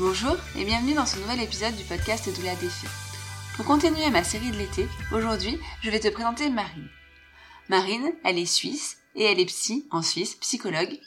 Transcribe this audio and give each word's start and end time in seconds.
Bonjour 0.00 0.34
et 0.56 0.64
bienvenue 0.64 0.94
dans 0.94 1.04
ce 1.04 1.18
nouvel 1.18 1.42
épisode 1.42 1.76
du 1.76 1.84
podcast 1.84 2.34
Doula 2.34 2.54
Défait. 2.54 2.88
Pour 3.54 3.66
continuer 3.66 4.08
ma 4.08 4.24
série 4.24 4.50
de 4.50 4.56
l'été, 4.56 4.88
aujourd'hui, 5.12 5.60
je 5.82 5.90
vais 5.90 6.00
te 6.00 6.08
présenter 6.08 6.48
Marine. 6.48 6.88
Marine, 7.68 8.10
elle 8.24 8.38
est 8.38 8.46
suisse 8.46 8.96
et 9.14 9.24
elle 9.24 9.38
est 9.38 9.44
psy 9.44 9.86
en 9.90 10.00
Suisse, 10.00 10.36
psychologue, 10.36 10.98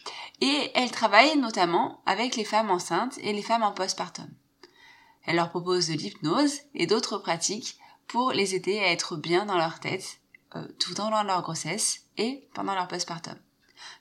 et 0.42 0.72
elle 0.76 0.92
travaille 0.92 1.36
notamment 1.40 2.04
avec 2.06 2.36
les 2.36 2.44
femmes 2.46 2.70
enceintes 2.70 3.18
et 3.24 3.34
les 3.34 3.42
femmes 3.42 3.64
en 3.64 3.72
postpartum. 3.72 4.30
Elle 5.26 5.38
leur 5.38 5.50
propose 5.50 5.88
de 5.88 5.94
l'hypnose 5.94 6.60
et 6.76 6.86
d'autres 6.86 7.18
pratiques 7.18 7.80
pour 8.06 8.32
les 8.32 8.54
aider 8.54 8.78
à 8.78 8.92
être 8.92 9.16
bien 9.16 9.48
dans 9.48 9.58
leur 9.58 9.80
tête 9.80 10.20
euh, 10.56 10.68
tout 10.78 11.02
au 11.02 11.10
long 11.10 11.24
de 11.24 11.28
leur 11.30 11.42
grossesse 11.42 12.02
et 12.18 12.48
pendant 12.54 12.76
leur 12.76 12.88
postpartum. 12.88 13.40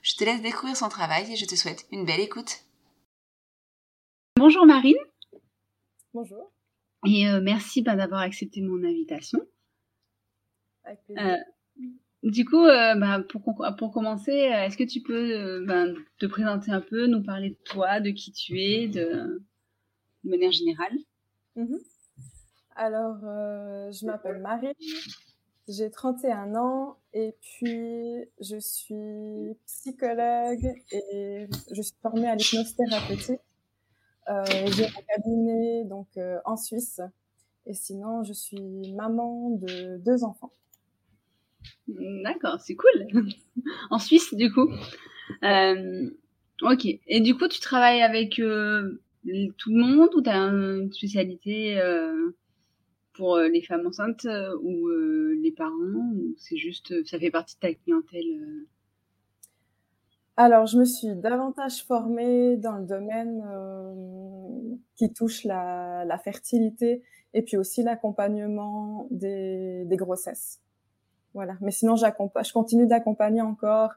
Je 0.03 0.13
te 0.13 0.23
laisse 0.23 0.43
découvrir 0.43 0.77
son 0.77 0.89
travail 0.89 1.33
et 1.33 1.35
je 1.35 1.45
te 1.45 1.55
souhaite 1.55 1.87
une 1.91 2.05
belle 2.05 2.19
écoute. 2.19 2.62
Bonjour 4.35 4.65
Marine. 4.65 4.97
Bonjour. 6.13 6.51
Et 7.07 7.29
euh, 7.29 7.39
merci 7.41 7.81
bah, 7.81 7.95
d'avoir 7.95 8.21
accepté 8.21 8.61
mon 8.61 8.83
invitation. 8.83 9.39
Avec 10.83 10.99
plaisir. 11.05 11.23
Euh, 11.23 11.37
du 12.23 12.43
coup, 12.43 12.65
euh, 12.65 12.95
bah, 12.95 13.21
pour, 13.29 13.43
pour, 13.77 13.91
commencer, 13.93 14.31
est-ce 14.31 14.75
que 14.75 14.83
tu 14.83 15.01
peux 15.01 15.63
bah, 15.65 15.85
te 16.19 16.25
présenter 16.25 16.71
un 16.71 16.81
peu, 16.81 17.05
nous 17.05 17.21
parler 17.23 17.51
de 17.51 17.57
toi, 17.63 17.99
de 17.99 18.09
qui 18.09 18.31
tu 18.31 18.59
es, 18.59 18.87
de, 18.87 19.41
de 20.23 20.29
manière 20.29 20.51
générale? 20.51 20.97
Mhm. 21.55 21.79
Alors, 22.75 23.19
je 23.21 24.05
m'appelle 24.05 24.41
Marie, 24.41 24.73
j'ai 25.67 25.91
31 25.91 26.55
ans 26.55 26.97
et 27.13 27.35
puis 27.39 28.25
je 28.41 28.59
suis 28.59 29.55
psychologue 29.67 30.65
et 30.91 31.47
je 31.71 31.81
suis 31.81 31.95
formée 32.01 32.27
à 32.27 32.35
l'hypnose 32.35 32.75
thérapeutique. 32.75 33.39
Euh, 34.29 34.45
j'ai 34.75 34.85
un 34.85 35.01
cabinet 35.15 35.83
donc 35.85 36.07
euh, 36.17 36.37
en 36.45 36.55
Suisse 36.55 37.01
et 37.65 37.73
sinon 37.73 38.23
je 38.23 38.33
suis 38.33 38.93
maman 38.93 39.51
de 39.51 39.97
deux 39.97 40.23
enfants. 40.23 40.53
D'accord, 41.87 42.59
c'est 42.61 42.75
cool. 42.75 43.07
en 43.89 43.99
Suisse 43.99 44.33
du 44.33 44.51
coup. 44.51 44.69
Euh, 45.43 46.09
ok. 46.61 46.85
Et 47.07 47.21
du 47.21 47.35
coup, 47.35 47.47
tu 47.47 47.59
travailles 47.59 48.01
avec 48.01 48.35
tout 48.35 48.41
le 48.41 49.51
monde 49.75 50.09
ou 50.15 50.21
tu 50.21 50.29
as 50.29 50.37
une 50.37 50.91
spécialité 50.91 51.81
pour 53.13 53.37
les 53.37 53.61
femmes 53.61 53.87
enceintes 53.87 54.27
ou 54.61 54.89
les 55.41 55.51
parents 55.51 56.11
ou 56.15 56.33
c'est 56.37 56.57
juste 56.57 57.05
ça 57.05 57.19
fait 57.19 57.31
partie 57.31 57.55
de 57.55 57.59
ta 57.59 57.73
clientèle 57.73 58.65
alors, 60.35 60.65
je 60.65 60.79
me 60.79 60.85
suis 60.85 61.15
davantage 61.15 61.83
formée 61.83 62.57
dans 62.57 62.77
le 62.77 62.85
domaine 62.85 63.43
euh, 63.47 64.75
qui 64.95 65.13
touche 65.13 65.43
la, 65.43 66.05
la, 66.05 66.17
fertilité 66.17 67.03
et 67.35 67.43
puis 67.43 67.55
aussi 67.55 67.83
l'accompagnement 67.83 69.07
des, 69.11 69.85
des, 69.85 69.95
grossesses. 69.95 70.59
Voilà. 71.35 71.55
Mais 71.61 71.69
sinon, 71.69 71.95
je 71.95 72.51
continue 72.51 72.87
d'accompagner 72.87 73.41
encore 73.41 73.91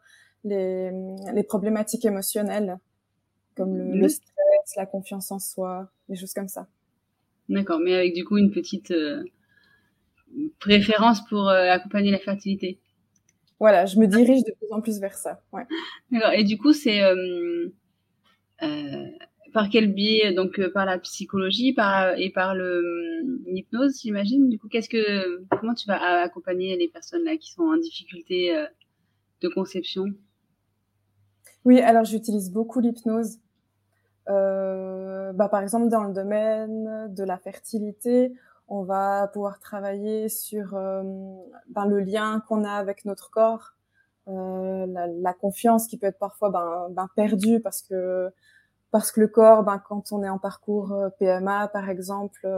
les, 0.44 0.90
les, 1.32 1.42
problématiques 1.42 2.04
émotionnelles, 2.04 2.78
comme 3.56 3.74
le, 3.74 3.98
le, 3.98 4.08
stress, 4.08 4.76
la 4.76 4.84
confiance 4.84 5.32
en 5.32 5.38
soi, 5.38 5.90
des 6.10 6.16
choses 6.16 6.34
comme 6.34 6.48
ça. 6.48 6.66
D'accord, 7.48 7.80
mais 7.80 7.94
avec 7.94 8.12
du 8.12 8.24
coup 8.24 8.36
une 8.36 8.50
petite 8.50 8.90
euh, 8.90 9.24
préférence 10.58 11.26
pour 11.28 11.48
euh, 11.48 11.70
accompagner 11.70 12.10
la 12.10 12.18
fertilité 12.18 12.78
voilà, 13.58 13.86
je 13.86 13.98
me 13.98 14.06
dirige 14.06 14.44
de 14.44 14.52
plus 14.52 14.72
en 14.72 14.80
plus 14.80 15.00
vers 15.00 15.14
ça. 15.16 15.40
Ouais. 15.52 15.66
Et 16.34 16.44
du 16.44 16.58
coup, 16.58 16.72
c'est 16.72 17.02
euh, 17.02 17.68
euh, 18.62 19.06
par 19.52 19.70
quel 19.70 19.92
biais 19.92 20.32
Donc 20.34 20.58
euh, 20.58 20.70
par 20.70 20.84
la 20.84 20.98
psychologie, 20.98 21.72
par 21.72 22.18
et 22.18 22.30
par 22.30 22.54
l'hypnose, 22.54 24.00
j'imagine? 24.02 24.48
Du 24.48 24.58
coup, 24.58 24.68
qu'est-ce 24.68 24.88
que 24.88 25.42
comment 25.58 25.74
tu 25.74 25.86
vas 25.86 26.22
accompagner 26.22 26.76
les 26.76 26.88
personnes 26.88 27.24
là 27.24 27.36
qui 27.36 27.52
sont 27.52 27.62
en 27.62 27.76
difficulté 27.76 28.54
euh, 28.54 28.66
de 29.40 29.48
conception? 29.48 30.06
Oui, 31.64 31.80
alors 31.80 32.04
j'utilise 32.04 32.50
beaucoup 32.50 32.80
l'hypnose. 32.80 33.38
Euh, 34.28 35.32
bah, 35.32 35.48
par 35.48 35.62
exemple, 35.62 35.88
dans 35.88 36.04
le 36.04 36.12
domaine 36.12 37.14
de 37.14 37.24
la 37.24 37.38
fertilité, 37.38 38.32
on 38.68 38.82
va 38.82 39.28
pouvoir 39.32 39.58
travailler 39.60 40.28
sur 40.28 40.74
euh, 40.74 41.02
ben, 41.68 41.86
le 41.86 42.00
lien 42.00 42.42
qu'on 42.48 42.64
a 42.64 42.72
avec 42.72 43.04
notre 43.04 43.30
corps, 43.30 43.74
euh, 44.28 44.86
la, 44.86 45.06
la, 45.06 45.32
confiance 45.34 45.86
qui 45.86 45.98
peut 45.98 46.06
être 46.06 46.18
parfois 46.18 46.50
ben, 46.50 46.88
ben, 46.90 47.08
perdue 47.14 47.60
parce 47.60 47.82
que 47.82 48.30
parce 48.90 49.12
que 49.12 49.20
le 49.20 49.28
corps, 49.28 49.62
ben, 49.62 49.78
quand 49.78 50.12
on 50.12 50.22
est 50.22 50.28
en 50.28 50.38
parcours 50.38 50.92
euh, 50.92 51.08
PMA 51.18 51.68
par 51.68 51.88
exemple, 51.88 52.48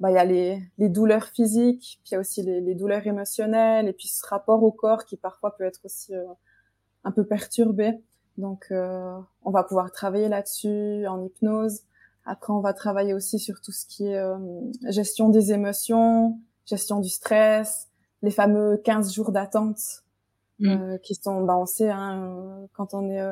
bah, 0.00 0.10
il 0.10 0.14
y 0.14 0.18
a 0.18 0.24
les, 0.24 0.62
les, 0.78 0.88
douleurs 0.88 1.26
physiques, 1.26 2.00
puis 2.02 2.10
il 2.10 2.14
y 2.14 2.16
a 2.16 2.20
aussi 2.20 2.42
les, 2.42 2.62
les, 2.62 2.74
douleurs 2.74 3.06
émotionnelles, 3.06 3.86
et 3.86 3.92
puis 3.92 4.08
ce 4.08 4.26
rapport 4.26 4.62
au 4.62 4.72
corps 4.72 5.04
qui 5.04 5.18
parfois 5.18 5.54
peut 5.56 5.64
être 5.64 5.80
aussi 5.84 6.14
euh, 6.14 6.24
un 7.04 7.12
peu 7.12 7.24
perturbé. 7.24 8.02
Donc, 8.38 8.68
euh, 8.70 9.18
on 9.44 9.50
va 9.50 9.62
pouvoir 9.62 9.92
travailler 9.92 10.28
là-dessus 10.28 11.06
en 11.06 11.22
hypnose. 11.22 11.82
Après, 12.30 12.52
on 12.52 12.60
va 12.60 12.72
travailler 12.72 13.12
aussi 13.12 13.38
sur 13.38 13.60
tout 13.60 13.72
ce 13.72 13.86
qui 13.86 14.06
est 14.06 14.16
euh, 14.16 14.36
gestion 14.88 15.28
des 15.30 15.52
émotions, 15.52 16.38
gestion 16.64 17.00
du 17.00 17.08
stress, 17.08 17.88
les 18.22 18.30
fameux 18.30 18.80
15 18.84 19.12
jours 19.12 19.32
d'attente 19.32 19.80
mmh. 20.60 20.98
qui 21.02 21.14
sont, 21.14 21.42
bah, 21.42 21.56
on 21.56 21.66
sait, 21.66 21.90
hein, 21.90 22.68
quand 22.72 22.94
on 22.94 23.10
est 23.10 23.22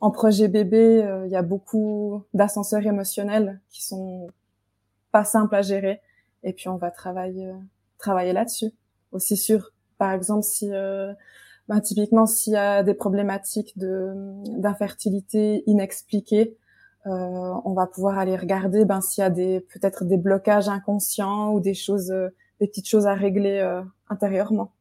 en 0.00 0.10
projet 0.10 0.48
bébé, 0.48 1.04
il 1.24 1.30
y 1.30 1.36
a 1.36 1.42
beaucoup 1.42 2.22
d'ascenseurs 2.34 2.86
émotionnels 2.86 3.60
qui 3.70 3.82
sont 3.82 4.28
pas 5.10 5.24
simple 5.24 5.54
à 5.54 5.62
gérer. 5.62 6.00
Et 6.44 6.52
puis 6.52 6.68
on 6.68 6.76
va 6.76 6.90
travailler 6.90 7.52
travailler 8.02 8.32
là-dessus. 8.32 8.72
Aussi 9.12 9.36
sur, 9.36 9.72
par 9.98 10.12
exemple, 10.12 10.42
si 10.42 10.68
euh, 10.72 11.12
ben, 11.68 11.80
typiquement 11.80 12.26
s'il 12.26 12.54
y 12.54 12.56
a 12.56 12.82
des 12.82 12.94
problématiques 12.94 13.78
de 13.78 14.12
d'infertilité 14.58 15.62
inexpliquées, 15.66 16.56
euh, 17.06 17.54
on 17.64 17.74
va 17.74 17.86
pouvoir 17.86 18.18
aller 18.18 18.36
regarder 18.36 18.84
ben 18.84 19.00
s'il 19.00 19.22
y 19.22 19.24
a 19.24 19.30
des 19.30 19.60
peut-être 19.60 20.04
des 20.04 20.16
blocages 20.16 20.68
inconscients 20.68 21.52
ou 21.52 21.60
des 21.60 21.74
choses, 21.74 22.10
euh, 22.10 22.28
des 22.60 22.68
petites 22.68 22.88
choses 22.88 23.06
à 23.06 23.14
régler 23.14 23.58
euh, 23.58 23.82
intérieurement. 24.08 24.72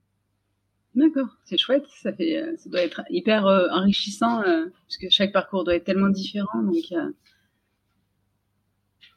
D'accord, 0.93 1.29
c'est 1.45 1.57
chouette. 1.57 1.85
Ça 2.03 2.11
fait, 2.11 2.43
ça 2.57 2.69
doit 2.69 2.81
être 2.81 3.01
hyper 3.09 3.45
enrichissant 3.45 4.41
parce 4.43 4.97
que 4.99 5.09
chaque 5.09 5.31
parcours 5.31 5.63
doit 5.63 5.75
être 5.75 5.85
tellement 5.85 6.09
différent. 6.09 6.61
Donc, 6.61 7.13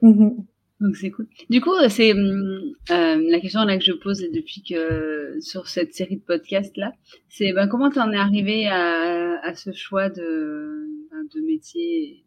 mmh 0.00 0.44
donc 0.80 0.96
c'est 0.96 1.10
cool. 1.10 1.26
Du 1.50 1.60
coup, 1.60 1.70
c'est 1.88 2.12
euh, 2.12 2.74
la 2.88 3.40
question 3.40 3.64
là 3.64 3.78
que 3.78 3.84
je 3.84 3.92
pose 3.92 4.20
depuis 4.20 4.62
que 4.62 5.38
sur 5.40 5.68
cette 5.68 5.94
série 5.94 6.16
de 6.16 6.22
podcasts 6.22 6.76
là, 6.76 6.92
c'est 7.28 7.52
ben, 7.52 7.68
comment 7.68 7.90
tu 7.90 8.00
en 8.00 8.12
es 8.12 8.16
arrivé 8.16 8.66
à, 8.66 9.40
à, 9.42 9.54
ce 9.54 9.72
choix 9.72 10.10
de, 10.10 10.86
ben, 11.10 11.26
de 11.32 11.40
métier, 11.46 12.23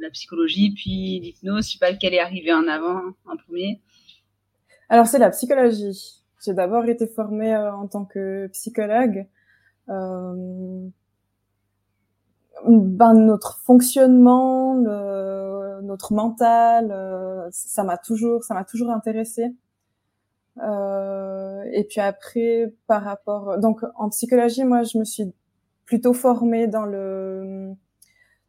la 0.00 0.10
psychologie, 0.10 0.72
puis 0.74 1.20
l'hypnose. 1.20 1.66
Je 1.66 1.72
sais 1.72 1.78
pas 1.78 1.90
lequel 1.90 2.14
est 2.14 2.20
arrivé 2.20 2.52
en 2.52 2.66
avant 2.66 3.00
en 3.26 3.36
premier. 3.36 3.80
Alors 4.88 5.06
c'est 5.06 5.18
la 5.18 5.30
psychologie. 5.30 6.22
J'ai 6.44 6.54
d'abord 6.54 6.84
été 6.86 7.06
formée 7.06 7.54
euh, 7.54 7.72
en 7.74 7.88
tant 7.88 8.04
que 8.04 8.46
psychologue. 8.48 9.26
Euh, 9.88 10.88
ben, 12.66 13.14
notre 13.14 13.58
fonctionnement, 13.64 14.74
le, 14.74 15.80
notre 15.82 16.12
mental, 16.12 16.90
euh, 16.90 17.48
ça 17.50 17.84
m'a 17.84 17.96
toujours, 17.96 18.44
ça 18.44 18.54
m'a 18.54 18.64
toujours 18.64 18.90
intéressé. 18.90 19.54
Euh, 20.62 21.62
et 21.72 21.84
puis 21.84 22.00
après, 22.00 22.74
par 22.86 23.02
rapport, 23.04 23.58
donc 23.58 23.82
en 23.96 24.08
psychologie, 24.10 24.64
moi, 24.64 24.82
je 24.82 24.98
me 24.98 25.04
suis 25.04 25.32
plutôt 25.84 26.12
formée 26.12 26.66
dans 26.66 26.84
le 26.84 27.72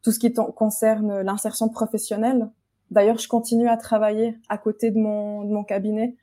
tout 0.02 0.12
ce 0.12 0.20
qui 0.20 0.34
concerne 0.34 1.22
l'insertion 1.22 1.70
professionnelle. 1.70 2.50
D'ailleurs, 2.92 3.18
je 3.18 3.28
continue 3.28 3.68
à 3.68 3.78
travailler 3.78 4.38
à 4.50 4.58
côté 4.58 4.92
de 4.92 4.98
mon, 4.98 5.44
de 5.44 5.52
mon 5.52 5.64
cabinet. 5.64 6.16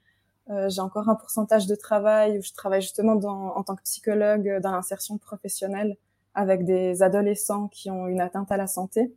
Euh, 0.50 0.69
j'ai 0.69 0.81
encore 0.81 1.08
un 1.08 1.14
pourcentage 1.14 1.67
de 1.67 1.75
travail 1.75 2.38
où 2.38 2.43
je 2.43 2.52
travaille 2.52 2.81
justement 2.81 3.17
dans, 3.17 3.56
en 3.56 3.62
tant 3.62 3.75
que 3.75 3.82
psychologue 3.82 4.61
dans 4.62 4.73
l'insertion 4.73 5.19
professionnelle 5.19 5.96
avec 6.34 6.64
des 6.64 7.02
adolescents 7.02 7.69
qui 7.69 7.90
ont 7.90 8.06
une 8.06 8.20
atteinte 8.20 8.52
à 8.52 8.56
la 8.56 8.67
santé. 8.67 9.12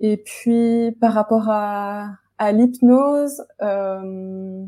Et 0.00 0.16
puis 0.16 0.92
par 1.00 1.12
rapport 1.12 1.48
à, 1.48 2.10
à 2.38 2.52
l'hypnose, 2.52 3.44
euh, 3.62 4.64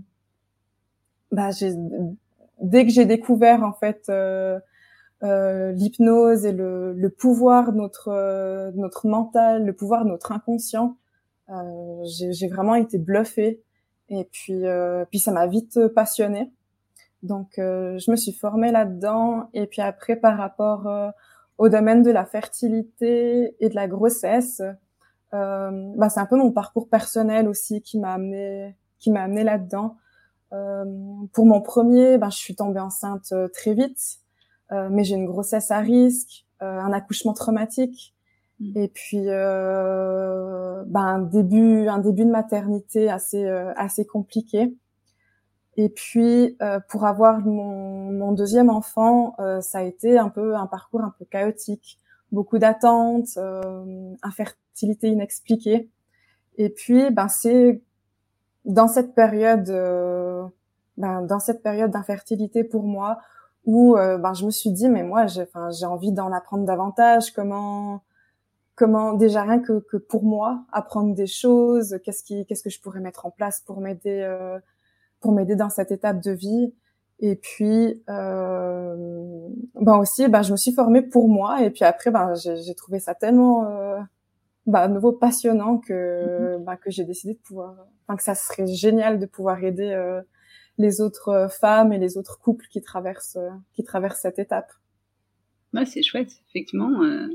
bah, 1.32 1.50
dès 2.60 2.86
que 2.86 2.92
j'ai 2.92 3.04
découvert 3.04 3.62
en 3.62 3.72
fait 3.72 4.04
euh, 4.08 4.60
euh, 5.22 5.72
l'hypnose 5.72 6.46
et 6.46 6.52
le, 6.52 6.92
le, 6.92 7.10
pouvoir 7.10 7.72
de 7.72 7.78
notre 7.78 8.08
euh, 8.08 8.70
notre 8.74 9.08
mental, 9.08 9.64
le 9.64 9.72
pouvoir 9.72 10.04
de 10.04 10.10
notre 10.10 10.32
inconscient, 10.32 10.96
euh, 11.50 12.02
j'ai 12.04 12.48
vraiment 12.48 12.74
été 12.74 12.98
bluffée. 12.98 13.62
Et 14.10 14.24
puis 14.30 14.66
euh, 14.66 15.04
puis 15.10 15.18
ça 15.18 15.32
m'a 15.32 15.46
vite 15.46 15.88
passionnée. 15.88 16.52
Donc 17.22 17.54
je 17.56 18.10
me 18.10 18.16
suis 18.16 18.32
formée 18.32 18.70
là-dedans. 18.70 19.50
Et 19.54 19.66
puis 19.66 19.82
après 19.82 20.16
par 20.16 20.38
rapport 20.38 20.88
au 21.58 21.68
domaine 21.68 22.02
de 22.02 22.10
la 22.10 22.24
fertilité 22.24 23.56
et 23.60 23.68
de 23.68 23.74
la 23.74 23.88
grossesse. 23.88 24.62
Euh, 25.34 25.92
bah, 25.96 26.08
c'est 26.08 26.20
un 26.20 26.26
peu 26.26 26.36
mon 26.36 26.52
parcours 26.52 26.88
personnel 26.88 27.48
aussi 27.48 27.82
qui 27.82 27.98
m'a 27.98 28.14
amené 28.14 28.74
qui 28.98 29.10
m'a 29.10 29.22
amené 29.22 29.44
là-dedans. 29.44 29.96
Euh, 30.52 30.84
pour 31.32 31.46
mon 31.46 31.60
premier, 31.60 32.18
ben, 32.18 32.30
je 32.30 32.38
suis 32.38 32.56
tombée 32.56 32.80
enceinte 32.80 33.32
euh, 33.32 33.48
très 33.48 33.74
vite, 33.74 34.00
euh, 34.00 34.27
mais 34.70 35.04
j'ai 35.04 35.14
une 35.16 35.26
grossesse 35.26 35.70
à 35.70 35.80
risque, 35.80 36.46
euh, 36.62 36.80
un 36.80 36.92
accouchement 36.92 37.32
traumatique, 37.32 38.14
mmh. 38.60 38.78
et 38.78 38.88
puis 38.88 39.24
ben, 39.26 40.86
un 40.94 41.20
début 41.20 41.88
un 41.88 41.98
début 41.98 42.24
de 42.24 42.30
maternité 42.30 43.10
assez 43.10 43.46
assez 43.76 44.04
compliqué. 44.04 44.74
Et 45.78 45.88
puis, 45.90 46.56
euh, 46.60 46.80
pour 46.88 47.06
avoir 47.06 47.38
mon, 47.38 48.10
mon 48.10 48.32
deuxième 48.32 48.68
enfant, 48.68 49.36
euh, 49.38 49.60
ça 49.60 49.78
a 49.78 49.82
été 49.82 50.18
un 50.18 50.28
peu 50.28 50.56
un 50.56 50.66
parcours 50.66 51.02
un 51.02 51.14
peu 51.16 51.24
chaotique, 51.24 52.00
beaucoup 52.32 52.58
d'attentes, 52.58 53.28
euh, 53.36 54.12
infertilité 54.24 55.06
inexpliquée. 55.06 55.88
Et 56.56 56.70
puis, 56.70 57.12
ben 57.12 57.28
c'est 57.28 57.80
dans 58.64 58.88
cette 58.88 59.14
période, 59.14 59.70
euh, 59.70 60.42
ben, 60.96 61.22
dans 61.22 61.38
cette 61.38 61.62
période 61.62 61.92
d'infertilité 61.92 62.64
pour 62.64 62.82
moi, 62.82 63.20
où 63.68 63.96
euh, 63.96 64.18
ben 64.18 64.34
je 64.34 64.44
me 64.44 64.50
suis 64.50 64.72
dit, 64.72 64.88
mais 64.88 65.04
moi, 65.04 65.26
j'ai, 65.26 65.46
envie 65.86 66.12
d'en 66.12 66.32
apprendre 66.32 66.64
davantage. 66.64 67.32
Comment, 67.32 68.02
comment 68.74 69.12
déjà 69.12 69.42
rien 69.42 69.60
que, 69.60 69.80
que 69.90 69.96
pour 69.96 70.24
moi, 70.24 70.64
apprendre 70.72 71.14
des 71.14 71.26
choses. 71.26 72.00
Qu'est-ce 72.04 72.24
qui, 72.24 72.46
qu'est-ce 72.46 72.64
que 72.64 72.70
je 72.70 72.80
pourrais 72.80 73.00
mettre 73.00 73.26
en 73.26 73.30
place 73.30 73.60
pour 73.60 73.80
m'aider 73.80 74.26
pour 75.20 75.32
m'aider 75.32 75.56
dans 75.56 75.70
cette 75.70 75.90
étape 75.90 76.22
de 76.22 76.30
vie. 76.30 76.72
Et 77.20 77.34
puis, 77.34 78.02
euh, 78.08 79.48
ben 79.74 79.96
aussi, 79.98 80.28
ben 80.28 80.42
je 80.42 80.52
me 80.52 80.56
suis 80.56 80.72
formée 80.72 81.02
pour 81.02 81.28
moi. 81.28 81.62
Et 81.62 81.70
puis 81.70 81.84
après, 81.84 82.10
ben 82.10 82.34
j'ai 82.34 82.74
trouvé 82.74 83.00
ça 83.00 83.14
tellement, 83.14 83.66
euh, 83.66 83.98
ben, 84.66 84.80
à 84.80 84.88
nouveau 84.88 85.12
passionnant 85.12 85.78
que, 85.78 86.58
mm-hmm. 86.58 86.64
ben, 86.64 86.76
que 86.76 86.90
j'ai 86.90 87.04
décidé 87.04 87.34
de 87.34 87.40
pouvoir, 87.40 87.74
enfin 88.06 88.16
que 88.16 88.22
ça 88.22 88.34
serait 88.34 88.66
génial 88.66 89.18
de 89.18 89.26
pouvoir 89.26 89.62
aider 89.64 89.90
euh, 89.90 90.22
les 90.78 91.00
autres 91.00 91.48
femmes 91.60 91.92
et 91.92 91.98
les 91.98 92.16
autres 92.16 92.38
couples 92.38 92.66
qui 92.70 92.80
traversent, 92.80 93.38
qui 93.74 93.84
traversent 93.84 94.20
cette 94.22 94.38
étape. 94.38 94.72
Ouais, 95.74 95.84
c'est 95.84 96.02
chouette, 96.02 96.32
effectivement. 96.48 97.02
Euh, 97.02 97.28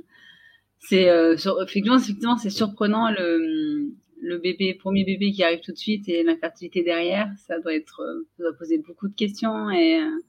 c'est 0.79 1.09
euh, 1.09 1.35
effectivement, 1.63 1.97
effectivement, 1.97 2.37
c'est 2.37 2.49
surprenant 2.49 3.11
le 3.11 3.93
le 4.23 4.37
bébé, 4.37 4.73
premier 4.73 5.03
bébé 5.03 5.31
qui 5.31 5.43
arrive 5.43 5.59
tout 5.59 5.73
de 5.73 5.77
suite 5.77 6.07
et 6.07 6.23
l'infertilité 6.23 6.81
derrière, 6.81 7.29
ça 7.45 7.59
doit 7.59 7.75
être, 7.75 7.99
euh, 7.99 8.25
ça 8.37 8.43
doit 8.43 8.53
poser 8.53 8.77
beaucoup 8.77 9.09
de 9.09 9.13
questions 9.13 9.69
et, 9.69 9.99
euh, 9.99 10.23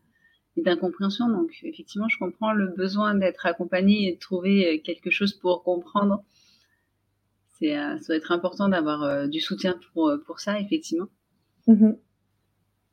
et 0.57 0.62
d'incompréhension. 0.62 1.29
Donc, 1.29 1.53
effectivement, 1.62 2.09
je 2.09 2.19
comprends 2.19 2.53
le 2.53 2.67
besoin 2.67 3.15
d'être 3.15 3.47
accompagné 3.47 4.09
et 4.09 4.15
de 4.15 4.19
trouver 4.19 4.67
euh, 4.67 4.83
quelque 4.83 5.11
chose 5.11 5.33
pour 5.33 5.62
comprendre. 5.62 6.25
C'est, 7.53 7.73
ça 7.73 7.99
doit 8.09 8.17
être 8.17 8.33
important 8.33 8.69
d'avoir 8.69 9.29
du 9.29 9.41
soutien 9.41 9.79
pour, 9.93 10.12
pour 10.27 10.41
ça, 10.41 10.59
effectivement. 10.59 11.07
Mm-hmm. 11.69 11.97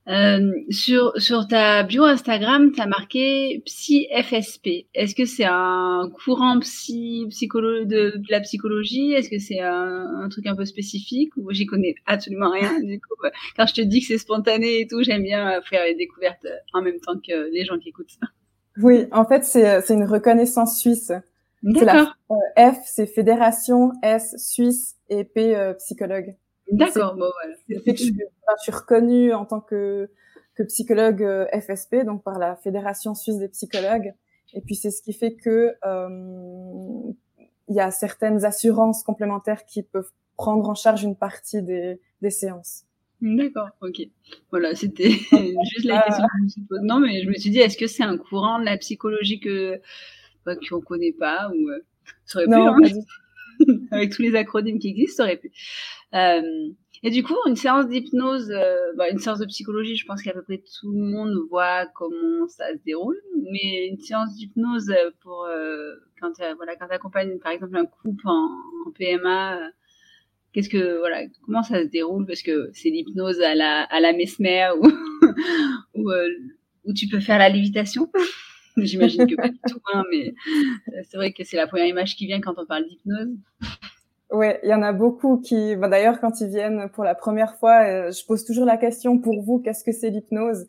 Euh, 0.07 0.51
sur, 0.69 1.13
sur 1.17 1.47
ta 1.47 1.83
bio 1.83 2.03
Instagram, 2.03 2.71
tu 2.71 2.81
as 2.81 2.87
marqué 2.87 3.61
Psy 3.65 4.07
FSP. 4.11 4.87
Est-ce 4.95 5.13
que 5.13 5.25
c'est 5.25 5.45
un 5.45 6.09
courant 6.23 6.59
psy, 6.59 7.27
psycholo 7.29 7.85
de, 7.85 8.17
de, 8.17 8.31
la 8.31 8.39
psychologie? 8.39 9.13
Est-ce 9.13 9.29
que 9.29 9.37
c'est 9.37 9.59
un, 9.59 10.23
un, 10.23 10.29
truc 10.29 10.47
un 10.47 10.55
peu 10.55 10.65
spécifique? 10.65 11.31
Ou 11.37 11.51
j'y 11.51 11.67
connais 11.67 11.93
absolument 12.07 12.49
rien 12.51 12.79
du 12.81 12.99
coup 12.99 13.13
Quand 13.55 13.67
je 13.67 13.75
te 13.75 13.81
dis 13.81 14.01
que 14.01 14.07
c'est 14.07 14.17
spontané 14.17 14.81
et 14.81 14.87
tout, 14.87 15.03
j'aime 15.03 15.23
bien 15.23 15.61
faire 15.61 15.85
les 15.85 15.95
découvertes 15.95 16.47
en 16.73 16.81
même 16.81 16.99
temps 16.99 17.15
que 17.15 17.51
les 17.53 17.63
gens 17.63 17.77
qui 17.77 17.89
écoutent 17.89 18.09
ça. 18.09 18.27
Oui, 18.77 19.05
en 19.11 19.25
fait, 19.25 19.43
c'est 19.43 19.93
une 19.93 20.05
reconnaissance 20.05 20.79
suisse. 20.79 21.11
D'accord. 21.63 22.15
Euh, 22.31 22.71
F, 22.71 22.77
c'est 22.85 23.05
Fédération, 23.05 23.91
S, 24.01 24.35
Suisse 24.37 24.95
et 25.09 25.23
P, 25.23 25.55
euh, 25.55 25.73
psychologue. 25.75 26.35
D'accord, 26.71 27.15
bon 27.15 27.29
voilà. 27.41 27.55
je, 27.69 27.95
suis, 27.95 28.13
je 28.15 28.61
suis 28.63 28.71
reconnue 28.71 29.33
en 29.33 29.45
tant 29.45 29.59
que, 29.59 30.09
que 30.55 30.63
psychologue 30.63 31.23
euh, 31.23 31.45
FSP, 31.59 32.05
donc 32.05 32.23
par 32.23 32.39
la 32.39 32.55
Fédération 32.55 33.13
suisse 33.13 33.37
des 33.37 33.49
psychologues. 33.49 34.13
Et 34.53 34.61
puis 34.61 34.75
c'est 34.75 34.91
ce 34.91 35.01
qui 35.01 35.13
fait 35.13 35.35
que 35.35 35.75
euh, 35.85 37.13
il 37.67 37.75
y 37.75 37.79
a 37.79 37.91
certaines 37.91 38.43
assurances 38.45 39.03
complémentaires 39.03 39.65
qui 39.65 39.83
peuvent 39.83 40.11
prendre 40.35 40.67
en 40.69 40.75
charge 40.75 41.03
une 41.03 41.15
partie 41.15 41.61
des, 41.61 41.99
des 42.21 42.31
séances. 42.31 42.83
D'accord, 43.21 43.69
ok. 43.81 44.01
Voilà, 44.49 44.73
c'était 44.75 45.09
juste 45.11 45.85
la 45.85 46.01
question 46.01 46.23
que 46.23 46.31
je 46.39 46.43
me 46.43 46.49
suis 46.49 46.61
posée. 46.61 46.81
Non, 46.83 46.99
mais 46.99 47.21
je 47.21 47.29
me 47.29 47.35
suis 47.35 47.51
dit, 47.51 47.59
est-ce 47.59 47.77
que 47.77 47.87
c'est 47.87 48.03
un 48.03 48.17
courant 48.17 48.59
de 48.59 48.65
la 48.65 48.77
psychologie 48.77 49.39
que 49.39 49.79
bah, 50.45 50.55
qu'on 50.69 50.81
connaît 50.81 51.13
pas 51.13 51.51
ou 51.53 51.69
euh, 51.69 51.79
ça 52.25 52.39
aurait 52.39 52.47
non, 52.47 52.75
pu, 52.75 52.87
hein 52.87 52.99
avec 53.91 54.11
tous 54.11 54.23
les 54.23 54.35
acronymes 54.35 54.79
qui 54.79 54.89
existent, 54.89 55.17
ça 55.17 55.23
aurait 55.23 55.37
pu. 55.37 55.51
Euh, 56.13 56.69
Et 57.03 57.09
du 57.09 57.23
coup, 57.23 57.35
une 57.47 57.55
séance 57.55 57.87
d'hypnose, 57.87 58.51
euh, 58.51 58.93
bah, 58.95 59.09
une 59.09 59.17
séance 59.17 59.39
de 59.39 59.45
psychologie, 59.45 59.95
je 59.95 60.05
pense 60.05 60.21
qu'à 60.21 60.33
peu 60.33 60.43
près 60.43 60.59
tout 60.59 60.91
le 60.91 60.99
monde 60.99 61.35
voit 61.49 61.87
comment 61.95 62.47
ça 62.47 62.71
se 62.73 62.83
déroule. 62.85 63.19
Mais 63.51 63.87
une 63.87 63.97
séance 63.99 64.35
d'hypnose 64.35 64.93
pour 65.21 65.45
euh, 65.45 65.95
quand 66.19 66.33
voilà 66.57 66.75
quand 66.75 66.87
accompagnes 66.91 67.39
par 67.39 67.51
exemple 67.53 67.75
un 67.77 67.85
couple 67.85 68.27
en, 68.27 68.49
PMA, 68.97 69.59
qu'est-ce 70.53 70.69
que 70.69 70.99
voilà 70.99 71.23
comment 71.45 71.63
ça 71.63 71.81
se 71.83 71.87
déroule? 71.87 72.25
Parce 72.27 72.43
que 72.43 72.69
c'est 72.73 72.89
l'hypnose 72.89 73.41
à 73.41 73.55
la 73.55 73.83
à 73.83 73.99
la 73.99 74.13
mesmer 74.13 74.69
ou 74.79 74.85
ou, 75.95 76.11
où 76.85 76.93
tu 76.93 77.07
peux 77.07 77.19
faire 77.19 77.39
la 77.39 77.49
lévitation. 77.49 78.11
J'imagine 78.77 79.27
que 79.27 79.35
pas 79.35 79.49
du 79.49 79.59
tout, 79.67 79.81
hein, 79.93 80.03
mais 80.11 80.33
c'est 81.03 81.17
vrai 81.17 81.33
que 81.33 81.43
c'est 81.43 81.57
la 81.57 81.67
première 81.67 81.87
image 81.87 82.15
qui 82.15 82.27
vient 82.27 82.41
quand 82.41 82.53
on 82.57 82.65
parle 82.65 82.85
d'hypnose. 82.87 83.37
Oui, 84.31 84.47
il 84.63 84.69
y 84.69 84.73
en 84.73 84.81
a 84.81 84.93
beaucoup 84.93 85.37
qui, 85.39 85.75
bah, 85.75 85.89
d'ailleurs, 85.89 86.21
quand 86.21 86.39
ils 86.39 86.47
viennent 86.47 86.89
pour 86.89 87.03
la 87.03 87.15
première 87.15 87.55
fois, 87.57 87.83
euh, 87.83 88.11
je 88.11 88.25
pose 88.25 88.45
toujours 88.45 88.65
la 88.65 88.77
question 88.77 89.19
pour 89.19 89.41
vous, 89.41 89.59
qu'est-ce 89.59 89.83
que 89.83 89.91
c'est 89.91 90.09
l'hypnose? 90.09 90.65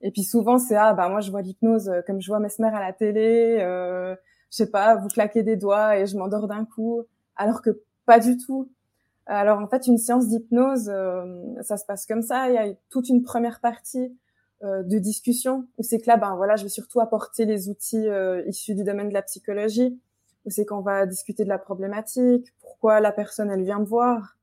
Et 0.00 0.10
puis 0.10 0.22
souvent, 0.22 0.58
c'est 0.58 0.76
ah 0.76 0.94
bah 0.94 1.08
moi 1.08 1.20
je 1.20 1.30
vois 1.30 1.42
l'hypnose 1.42 1.88
euh, 1.88 2.02
comme 2.06 2.20
je 2.20 2.28
vois 2.28 2.38
Mesmer 2.38 2.68
à 2.68 2.80
la 2.80 2.92
télé, 2.92 3.58
euh, 3.60 4.14
je 4.50 4.56
sais 4.58 4.70
pas, 4.70 4.96
vous 4.96 5.08
claquez 5.08 5.42
des 5.42 5.56
doigts 5.56 5.98
et 5.98 6.06
je 6.06 6.16
m'endors 6.16 6.46
d'un 6.48 6.64
coup, 6.64 7.02
alors 7.36 7.62
que 7.62 7.82
pas 8.06 8.20
du 8.20 8.36
tout. 8.36 8.70
Alors 9.26 9.58
en 9.60 9.68
fait, 9.68 9.86
une 9.86 9.98
séance 9.98 10.28
d'hypnose, 10.28 10.88
euh, 10.88 11.44
ça 11.62 11.76
se 11.76 11.84
passe 11.84 12.06
comme 12.06 12.22
ça. 12.22 12.48
Il 12.48 12.54
y 12.54 12.58
a 12.58 12.74
toute 12.90 13.08
une 13.08 13.22
première 13.22 13.60
partie 13.60 14.16
de 14.62 14.98
discussion 14.98 15.68
où 15.78 15.84
c'est 15.84 16.00
que 16.00 16.08
là, 16.08 16.16
ben 16.16 16.34
voilà, 16.34 16.56
je 16.56 16.64
vais 16.64 16.68
surtout 16.68 16.98
apporter 17.00 17.44
les 17.44 17.68
outils 17.68 18.08
issus 18.46 18.74
du 18.74 18.82
domaine 18.82 19.08
de 19.08 19.14
la 19.14 19.22
psychologie 19.22 20.00
c'est 20.50 20.64
qu'on 20.64 20.80
va 20.80 21.06
discuter 21.06 21.44
de 21.44 21.48
la 21.48 21.58
problématique, 21.58 22.54
pourquoi 22.60 23.00
la 23.00 23.12
personne 23.12 23.50
elle 23.50 23.62
vient 23.62 23.80
me 23.80 23.84
voir, 23.84 24.36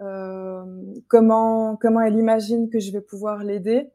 euh, 0.00 0.64
comment 1.08 1.76
comment 1.76 2.00
elle 2.00 2.16
imagine 2.16 2.68
que 2.70 2.80
je 2.80 2.92
vais 2.92 3.00
pouvoir 3.00 3.44
l'aider. 3.44 3.90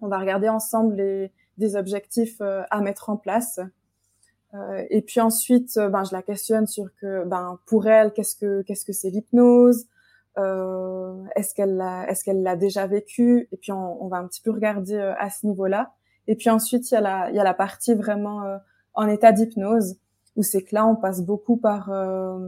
On 0.00 0.08
va 0.08 0.18
regarder 0.18 0.48
ensemble 0.48 0.96
les 0.96 1.32
des 1.58 1.76
objectifs 1.76 2.40
euh, 2.40 2.62
à 2.70 2.80
mettre 2.80 3.10
en 3.10 3.16
place. 3.16 3.60
Euh, 4.54 4.84
et 4.90 5.02
puis 5.02 5.20
ensuite, 5.20 5.76
euh, 5.76 5.88
ben 5.88 6.04
je 6.04 6.12
la 6.12 6.22
questionne 6.22 6.66
sur 6.66 6.94
que 6.96 7.24
ben 7.24 7.58
pour 7.66 7.88
elle 7.88 8.12
qu'est-ce 8.12 8.36
que 8.36 8.62
qu'est-ce 8.62 8.84
que 8.84 8.92
c'est 8.92 9.10
l'hypnose, 9.10 9.86
euh, 10.38 11.14
est-ce 11.34 11.54
qu'elle 11.54 11.76
l'a 11.76 12.08
est-ce 12.08 12.24
qu'elle 12.24 12.42
l'a 12.42 12.56
déjà 12.56 12.86
vécu? 12.86 13.48
Et 13.52 13.56
puis 13.56 13.72
on, 13.72 14.02
on, 14.04 14.08
va 14.08 14.18
un 14.18 14.26
petit 14.26 14.42
peu 14.42 14.52
regarder 14.52 14.98
à 14.98 15.30
ce 15.30 15.46
niveau-là. 15.46 15.92
Et 16.28 16.36
puis 16.36 16.50
ensuite 16.50 16.90
il 16.90 16.94
y 16.94 16.96
a 16.96 17.00
la 17.00 17.30
il 17.30 17.36
y 17.36 17.40
a 17.40 17.44
la 17.44 17.54
partie 17.54 17.94
vraiment 17.94 18.42
en 18.94 19.08
état 19.08 19.32
d'hypnose 19.32 19.96
où 20.36 20.42
c'est 20.42 20.62
que 20.62 20.74
là 20.74 20.86
on 20.86 20.96
passe 20.96 21.22
beaucoup 21.22 21.56
par 21.56 21.90
euh, 21.90 22.38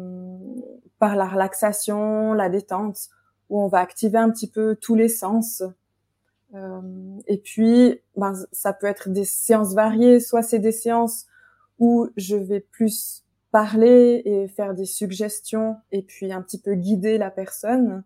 par 0.98 1.16
la 1.16 1.26
relaxation, 1.26 2.32
la 2.32 2.48
détente, 2.48 3.08
où 3.50 3.60
on 3.60 3.68
va 3.68 3.80
activer 3.80 4.18
un 4.18 4.30
petit 4.30 4.50
peu 4.50 4.76
tous 4.76 4.94
les 4.94 5.08
sens. 5.08 5.62
Euh, 6.54 6.80
et 7.26 7.38
puis, 7.38 8.00
ben, 8.16 8.32
ça 8.52 8.72
peut 8.72 8.86
être 8.86 9.10
des 9.10 9.24
séances 9.24 9.74
variées, 9.74 10.20
soit 10.20 10.42
c'est 10.42 10.58
des 10.58 10.72
séances 10.72 11.26
où 11.78 12.08
je 12.16 12.36
vais 12.36 12.60
plus 12.60 13.24
parler 13.50 14.22
et 14.24 14.48
faire 14.48 14.74
des 14.74 14.84
suggestions 14.84 15.76
et 15.92 16.02
puis 16.02 16.32
un 16.32 16.42
petit 16.42 16.60
peu 16.60 16.74
guider 16.74 17.18
la 17.18 17.30
personne, 17.30 18.04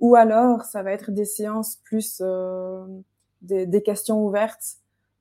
ou 0.00 0.16
alors 0.16 0.62
ça 0.62 0.82
va 0.82 0.92
être 0.92 1.10
des 1.10 1.24
séances 1.24 1.76
plus 1.84 2.22
euh, 2.24 2.86
des, 3.42 3.66
des, 3.66 3.82
questions 3.82 4.24
ouvertes. 4.24 4.76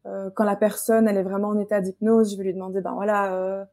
Euh, 0.05 0.29
quand 0.35 0.43
la 0.43 0.55
personne 0.55 1.07
elle 1.07 1.17
est 1.17 1.23
vraiment 1.23 1.49
en 1.49 1.59
état 1.59 1.81
d'hypnose, 1.81 2.31
je 2.31 2.37
vais 2.37 2.45
lui 2.45 2.53
demander 2.53 2.81
ben 2.81 2.93
voilà 2.93 3.33
euh, 3.33 3.65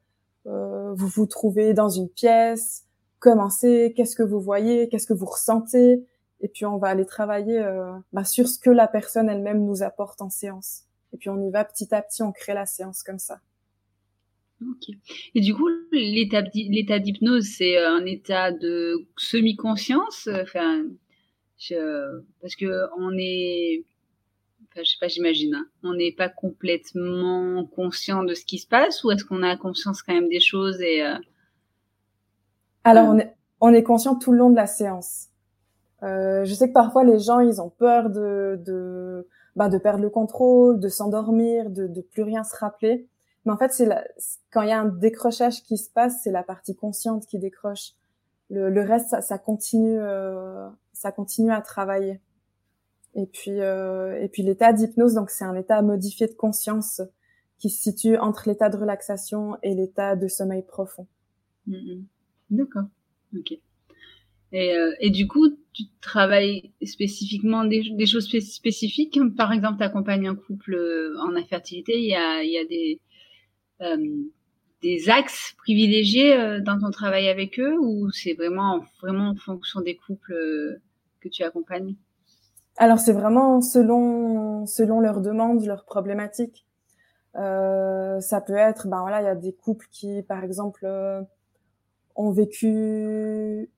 vous 0.45 1.09
vous 1.09 1.27
trouvez 1.27 1.75
dans 1.75 1.89
une 1.89 2.09
pièce, 2.09 2.85
comment 3.19 3.51
c'est, 3.51 3.95
qu'est-ce 3.97 4.17
que 4.17 4.23
vous 4.23 4.41
voyez, 4.41 4.89
qu'est-ce 4.89 5.07
que 5.07 5.15
vous 5.15 5.27
ressentez, 5.27 6.05
et 6.45 6.49
puis 6.49 6.67
on 6.67 6.77
va 6.77 6.89
aller 6.89 7.07
travailler 7.07 7.59
euh, 7.59 7.91
bah, 8.13 8.25
sur 8.25 8.49
ce 8.49 8.59
que 8.59 8.69
la 8.69 8.87
personne 8.87 9.31
elle-même 9.31 9.65
nous 9.65 9.83
apporte 9.83 10.21
en 10.21 10.29
séance. 10.29 10.83
Et 11.15 11.17
puis 11.17 11.31
on 11.31 11.41
y 11.41 11.51
va 11.51 11.65
petit 11.65 11.95
à 11.95 12.03
petit, 12.03 12.23
on 12.23 12.33
crée 12.33 12.53
la 12.53 12.67
séance 12.67 13.03
comme 13.03 13.19
ça. 13.19 13.41
Ok. 14.61 14.95
Et 15.35 15.41
du 15.41 15.55
coup, 15.55 15.69
l'état 15.91 16.43
d'hypnose, 16.43 17.47
c'est 17.47 17.79
euh, 17.79 17.97
un 17.97 18.05
état 18.05 18.53
de 18.53 19.07
semi-conscience. 19.17 20.29
Enfin, 20.43 20.85
parce 22.43 22.57
que 22.57 22.83
on 22.99 23.17
est 23.19 23.85
je 24.77 24.91
sais 24.91 24.97
pas, 25.01 25.09
j'imagine. 25.09 25.55
Hein. 25.55 25.67
On 25.83 25.95
n'est 25.95 26.13
pas 26.13 26.29
complètement 26.29 27.65
conscient 27.67 28.25
de 28.25 28.35
ce 28.35 28.45
qui 28.45 28.59
se 28.59 28.67
passe 28.67 29.05
ou 29.05 29.11
est-ce 29.11 29.25
qu'on 29.25 29.43
a 29.43 29.57
conscience 29.57 30.03
quand 30.03 30.15
même 30.15 30.29
des 30.29 30.41
choses 30.41 30.81
et 30.81 31.05
euh... 31.05 31.17
Alors 32.83 33.09
on 33.09 33.19
est 33.19 33.35
on 33.61 33.73
est 33.73 33.83
conscient 33.83 34.17
tout 34.17 34.33
le 34.33 34.39
long 34.39 34.51
de 34.51 34.57
la 34.57 34.67
séance. 34.67 35.29
Euh, 36.03 36.45
je 36.45 36.53
sais 36.53 36.69
que 36.69 36.75
parfois 36.75 37.05
les 37.05 37.19
gens 37.19 37.41
ils 37.41 37.63
ont 37.63 37.71
peur 37.71 38.11
de 38.11 38.61
de 38.65 39.27
bah, 39.57 39.69
de 39.69 39.79
perdre 39.79 40.03
le 40.03 40.11
contrôle, 40.11 40.81
de 40.81 40.89
s'endormir, 40.89 41.71
de 41.71 41.87
de 41.87 42.01
plus 42.01 42.23
rien 42.23 42.45
se 42.45 42.57
rappeler. 42.57 43.09
Mais 43.45 43.53
en 43.53 43.57
fait 43.57 43.73
c'est 43.73 43.89
quand 44.51 44.63
il 44.63 44.69
y 44.69 44.73
a 44.73 44.81
un 44.81 44.87
décrochage 44.87 45.63
qui 45.63 45.79
se 45.79 45.89
passe, 45.89 46.21
c'est 46.23 46.33
la 46.33 46.43
partie 46.43 46.75
consciente 46.75 47.27
qui 47.27 47.39
décroche. 47.39 47.93
Le, 48.51 48.69
le 48.69 48.83
reste 48.83 49.09
ça, 49.09 49.23
ça 49.23 49.39
continue 49.39 49.99
euh, 49.99 50.69
ça 50.93 51.13
continue 51.13 51.53
à 51.53 51.63
travailler. 51.63 52.21
Et 53.17 53.27
puis, 53.27 53.61
euh, 53.61 54.21
et 54.21 54.29
puis 54.29 54.43
l'état 54.43 54.73
d'hypnose, 54.73 55.15
donc 55.15 55.31
c'est 55.31 55.45
un 55.45 55.55
état 55.55 55.81
modifié 55.83 56.27
de 56.27 56.33
conscience 56.33 57.01
qui 57.59 57.71
se 57.71 57.81
situe 57.81 58.17
entre 58.19 58.49
l'état 58.49 58.69
de 58.69 58.77
relaxation 58.77 59.57
et 59.63 59.75
l'état 59.75 60.17
de 60.17 60.29
sommeil 60.29 60.63
profond. 60.63 61.07
Mm-hmm. 61.69 62.03
D'accord. 62.51 62.85
Ok. 63.39 63.53
Et, 64.53 64.77
euh, 64.77 64.95
et, 65.01 65.11
du 65.11 65.27
coup, 65.27 65.49
tu 65.73 65.85
travailles 66.01 66.73
spécifiquement 66.85 67.65
des, 67.65 67.91
des 67.91 68.07
choses 68.07 68.29
spécifiques? 68.29 69.19
Par 69.37 69.53
exemple, 69.53 69.79
tu 69.79 69.85
accompagnes 69.85 70.29
un 70.29 70.37
couple 70.37 70.75
euh, 70.75 71.17
en 71.21 71.35
infertilité. 71.35 71.99
Il 71.99 72.09
y 72.09 72.15
a, 72.15 72.43
il 72.45 72.53
y 72.53 72.59
a 72.59 72.65
des, 72.65 73.01
euh, 73.81 74.25
des 74.83 75.09
axes 75.09 75.55
privilégiés 75.59 76.37
euh, 76.37 76.61
dans 76.61 76.79
ton 76.79 76.91
travail 76.91 77.29
avec 77.29 77.59
eux 77.59 77.77
ou 77.81 78.11
c'est 78.13 78.35
vraiment, 78.35 78.85
vraiment 79.01 79.31
en 79.31 79.35
fonction 79.35 79.81
des 79.81 79.97
couples 79.97 80.79
que 81.21 81.29
tu 81.29 81.43
accompagnes? 81.43 81.97
Alors 82.77 82.99
c'est 82.99 83.13
vraiment 83.13 83.61
selon 83.61 84.67
selon 84.67 85.01
leurs 85.01 85.21
demandes, 85.21 85.65
leurs 85.65 85.85
problématiques. 85.85 86.67
Euh, 87.37 88.21
ça 88.21 88.41
peut 88.41 88.57
être, 88.57 88.87
ben 88.89 89.01
voilà, 89.01 89.21
il 89.21 89.25
y 89.25 89.29
a 89.29 89.35
des 89.35 89.53
couples 89.53 89.87
qui, 89.91 90.23
par 90.23 90.45
exemple, 90.45 90.85
euh, 90.87 91.21
ont 92.15 92.31
vécu, 92.31 93.71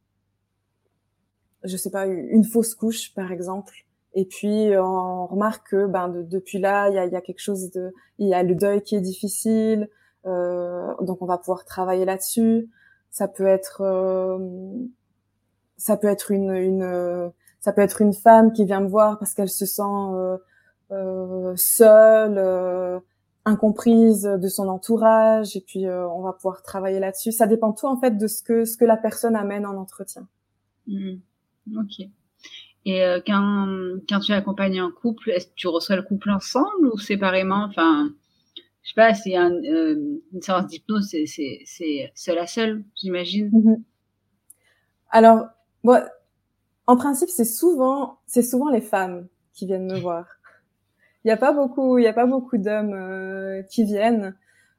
je 1.64 1.76
sais 1.76 1.90
pas, 1.90 2.06
une 2.06 2.44
fausse 2.44 2.74
couche, 2.74 3.14
par 3.14 3.32
exemple, 3.32 3.86
et 4.14 4.26
puis 4.26 4.70
on 4.78 5.26
remarque 5.26 5.70
que, 5.70 5.86
ben 5.86 6.08
depuis 6.08 6.58
là, 6.58 6.88
il 6.88 6.94
y 6.94 6.98
a, 6.98 7.06
y 7.06 7.16
a, 7.16 7.20
quelque 7.20 7.40
chose 7.40 7.70
de, 7.70 7.92
il 8.18 8.28
y 8.28 8.34
a 8.34 8.42
le 8.42 8.54
deuil 8.54 8.82
qui 8.82 8.96
est 8.96 9.00
difficile, 9.00 9.88
euh, 10.26 10.94
donc 11.00 11.22
on 11.22 11.26
va 11.26 11.38
pouvoir 11.38 11.64
travailler 11.64 12.04
là-dessus. 12.04 12.70
Ça 13.10 13.28
peut 13.28 13.46
être, 13.46 13.82
euh, 13.82 14.38
ça 15.78 15.96
peut 15.96 16.08
être 16.08 16.30
une, 16.30 16.50
une 16.50 17.32
ça 17.60 17.72
peut 17.72 17.82
être 17.82 18.00
une 18.00 18.12
femme 18.12 18.52
qui 18.52 18.64
vient 18.64 18.80
me 18.80 18.88
voir 18.88 19.18
parce 19.18 19.34
qu'elle 19.34 19.48
se 19.48 19.66
sent 19.66 19.82
euh, 19.82 20.36
euh, 20.92 21.52
seule, 21.56 22.38
euh, 22.38 23.00
incomprise 23.44 24.22
de 24.22 24.48
son 24.48 24.68
entourage, 24.68 25.56
et 25.56 25.60
puis 25.60 25.86
on 25.88 26.22
va 26.22 26.32
pouvoir 26.32 26.62
travailler 26.62 26.98
là-dessus. 26.98 27.30
Ça 27.30 27.46
dépend 27.46 27.72
tout 27.72 27.86
en 27.86 27.96
fait 27.96 28.18
de 28.18 28.26
ce 28.26 28.42
que 28.42 28.64
ce 28.64 28.76
que 28.76 28.84
la 28.84 28.96
personne 28.96 29.36
amène 29.36 29.66
en 29.66 29.76
entretien. 29.76 30.26
Mmh. 30.88 31.16
Ok. 31.78 32.08
Et 32.86 33.02
quand, 33.24 33.98
quand 34.08 34.20
tu 34.20 34.32
accompagnes 34.32 34.80
un 34.80 34.90
couple, 34.90 35.30
est-ce 35.30 35.46
que 35.46 35.54
tu 35.54 35.68
reçois 35.68 35.94
le 35.94 36.02
couple 36.02 36.30
ensemble 36.30 36.88
ou 36.92 36.98
séparément? 36.98 37.64
Enfin, 37.68 38.10
je 38.82 38.88
sais 38.90 38.94
pas, 38.94 39.14
c'est 39.14 39.36
un, 39.36 39.50
une 39.50 40.40
séance 40.40 40.66
d'hypnose, 40.66 41.08
c'est, 41.08 41.26
c'est, 41.26 41.62
c'est 41.64 42.12
seul 42.14 42.38
à 42.38 42.46
seul, 42.48 42.84
j'imagine. 42.96 43.50
Mmh 43.52 43.76
Alors, 45.10 45.46
moi, 45.84 46.04
en 46.86 46.96
principe, 46.96 47.28
c'est 47.28 47.44
souvent, 47.44 48.18
c'est 48.26 48.42
souvent 48.42 48.70
les 48.70 48.80
femmes 48.80 49.26
qui 49.52 49.66
viennent 49.66 49.90
me 49.90 49.98
voir. 49.98 50.26
Il 51.24 51.28
n'y 51.28 51.32
a 51.32 51.36
pas 51.36 51.52
beaucoup, 51.52 51.98
il 51.98 52.04
y 52.04 52.06
a 52.06 52.12
pas 52.12 52.26
beaucoup 52.26 52.56
d'hommes 52.56 52.94
euh, 52.94 53.62
qui 53.62 53.84
viennent. 53.84 54.36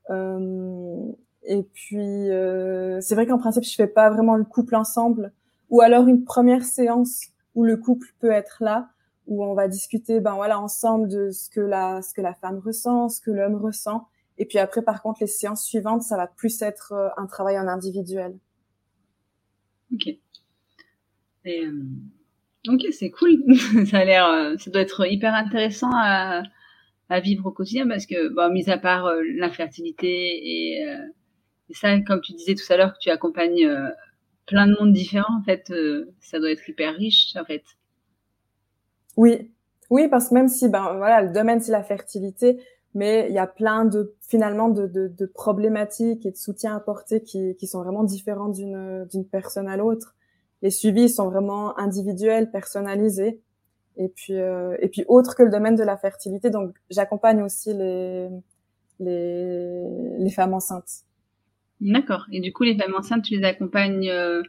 Euh, 0.10 1.12
et 1.44 1.64
puis, 1.64 2.32
euh, 2.32 3.02
c'est 3.02 3.16
vrai 3.16 3.26
qu'en 3.28 3.38
principe, 3.38 3.64
je 3.64 3.76
fais 3.76 3.88
pas 3.88 4.10
vraiment 4.10 4.36
le 4.36 4.46
couple 4.46 4.76
ensemble, 4.76 5.34
ou 5.70 5.82
alors 5.82 6.08
une 6.08 6.24
première 6.24 6.64
séance 6.64 7.26
où 7.56 7.64
le 7.66 7.76
couple 7.76 8.08
peut 8.20 8.32
être 8.32 8.64
là, 8.64 8.90
où 9.26 9.44
on 9.44 9.54
va 9.56 9.68
discuter, 9.68 10.22
ben 10.22 10.36
voilà, 10.36 10.60
ensemble 10.60 11.10
de 11.10 11.32
ce 11.32 11.50
que 11.50 11.60
la, 11.60 12.02
ce 12.02 12.14
que 12.14 12.22
la 12.22 12.34
femme 12.34 12.60
ressent, 12.60 13.10
ce 13.10 13.20
que 13.20 13.32
l'homme 13.32 13.56
ressent. 13.56 14.08
Et 14.38 14.46
puis 14.46 14.60
après, 14.60 14.82
par 14.82 15.02
contre, 15.02 15.18
les 15.20 15.28
séances 15.28 15.64
suivantes, 15.66 16.04
ça 16.04 16.16
va 16.16 16.28
plus 16.28 16.62
être 16.62 17.12
un 17.18 17.26
travail 17.26 17.60
en 17.60 17.68
individuel. 17.68 18.38
Ok. 19.94 20.18
Euh, 21.48 21.72
ok, 22.68 22.82
c'est 22.92 23.12
cool. 23.12 23.44
ça 23.90 24.00
a 24.00 24.06
l'air, 24.06 24.28
euh, 24.28 24.56
ça 24.58 24.70
doit 24.72 24.82
être 24.82 25.06
hyper 25.08 25.34
intéressant 25.34 25.92
à, 25.94 26.44
vivre 27.22 27.46
au 27.46 27.52
quotidien 27.52 27.88
parce 27.88 28.06
que, 28.06 28.52
mis 28.52 28.70
à 28.70 28.78
part 28.78 29.06
euh, 29.06 29.22
l'infertilité 29.36 30.76
et, 30.78 30.86
ça, 31.72 32.00
comme 32.02 32.22
tu 32.22 32.34
disais 32.34 32.56
tout 32.56 32.72
à 32.72 32.78
l'heure, 32.78 32.94
que 32.94 33.00
tu 33.00 33.10
accompagnes 33.10 33.70
plein 34.46 34.68
de 34.68 34.76
mondes 34.80 34.94
différents, 34.94 35.38
en 35.38 35.44
fait, 35.44 35.72
ça 36.22 36.40
doit 36.40 36.52
être 36.52 36.68
hyper 36.70 36.96
riche, 36.96 37.36
en 37.36 37.44
fait. 37.44 37.64
Oui, 39.18 39.52
oui, 39.90 40.08
parce 40.08 40.30
que 40.30 40.34
même 40.34 40.48
si, 40.48 40.70
ben 40.70 40.96
voilà, 40.96 41.22
le 41.22 41.34
domaine 41.34 41.60
c'est 41.60 41.74
la 41.74 41.84
fertilité, 41.84 42.62
mais 42.94 43.28
il 43.30 43.36
y 43.36 43.38
a 43.38 43.48
plein 43.48 43.84
de 43.84 44.16
finalement 44.22 44.70
de, 44.70 45.26
problématiques 45.34 46.26
et 46.26 46.32
de 46.32 46.38
soutiens 46.38 46.76
apportés 46.76 47.22
qui, 47.22 47.56
qui 47.58 47.68
sont 47.68 47.84
vraiment 47.84 48.04
différents 48.04 48.50
d'une 48.50 49.26
personne 49.30 49.68
à 49.68 49.76
l'autre. 49.76 50.17
Les 50.62 50.72
suivis 50.72 51.10
sont 51.10 51.30
vraiment 51.30 51.78
individuels, 51.78 52.50
personnalisés, 52.52 53.42
et 53.98 54.10
puis 54.10 54.34
euh, 54.34 54.76
et 54.80 54.88
puis 54.88 55.06
autre 55.08 55.36
que 55.36 55.44
le 55.44 55.50
domaine 55.50 55.76
de 55.76 55.84
la 55.84 55.98
fertilité. 55.98 56.50
Donc 56.50 56.76
j'accompagne 56.90 57.42
aussi 57.42 57.74
les 57.74 58.30
les 59.00 59.84
les 60.18 60.30
femmes 60.30 60.54
enceintes. 60.54 61.04
D'accord. 61.82 62.26
Et 62.32 62.42
du 62.42 62.52
coup, 62.54 62.64
les 62.64 62.78
femmes 62.78 62.96
enceintes, 62.96 63.24
tu 63.24 63.36
les 63.36 63.44
accompagnes 63.44 64.10
euh, 64.10 64.42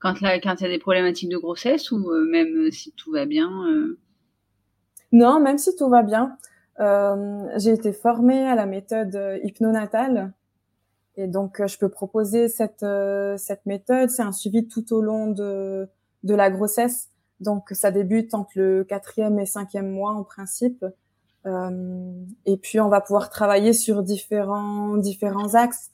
quand 0.00 0.20
là, 0.20 0.40
quand 0.40 0.60
il 0.60 0.64
y 0.64 0.66
a 0.66 0.70
des 0.70 0.78
problématiques 0.78 1.30
de 1.30 1.36
grossesse 1.36 1.92
ou 1.92 2.10
euh, 2.10 2.24
même 2.28 2.70
si 2.72 2.92
tout 2.92 3.12
va 3.12 3.24
bien. 3.24 3.50
Non, 5.12 5.40
même 5.40 5.58
si 5.58 5.74
tout 5.76 5.88
va 5.88 6.02
bien. 6.02 6.36
Euh, 6.80 7.46
j'ai 7.56 7.70
été 7.70 7.92
formée 7.92 8.46
à 8.46 8.54
la 8.54 8.66
méthode 8.66 9.18
hypnonatale 9.44 10.32
et 11.16 11.26
donc 11.26 11.64
je 11.66 11.78
peux 11.78 11.88
proposer 11.88 12.48
cette 12.48 12.82
euh, 12.82 13.36
cette 13.36 13.64
méthode. 13.66 14.10
C'est 14.10 14.22
un 14.22 14.32
suivi 14.32 14.68
tout 14.68 14.92
au 14.92 15.00
long 15.00 15.28
de 15.28 15.88
de 16.22 16.34
la 16.34 16.50
grossesse. 16.50 17.10
Donc 17.40 17.68
ça 17.72 17.90
débute 17.90 18.34
entre 18.34 18.52
le 18.56 18.84
quatrième 18.84 19.38
et 19.38 19.46
cinquième 19.46 19.90
mois 19.90 20.12
en 20.12 20.24
principe. 20.24 20.84
Euh, 21.46 22.24
et 22.44 22.56
puis 22.56 22.80
on 22.80 22.88
va 22.88 23.00
pouvoir 23.00 23.30
travailler 23.30 23.72
sur 23.72 24.02
différents 24.02 24.96
différents 24.96 25.54
axes. 25.54 25.90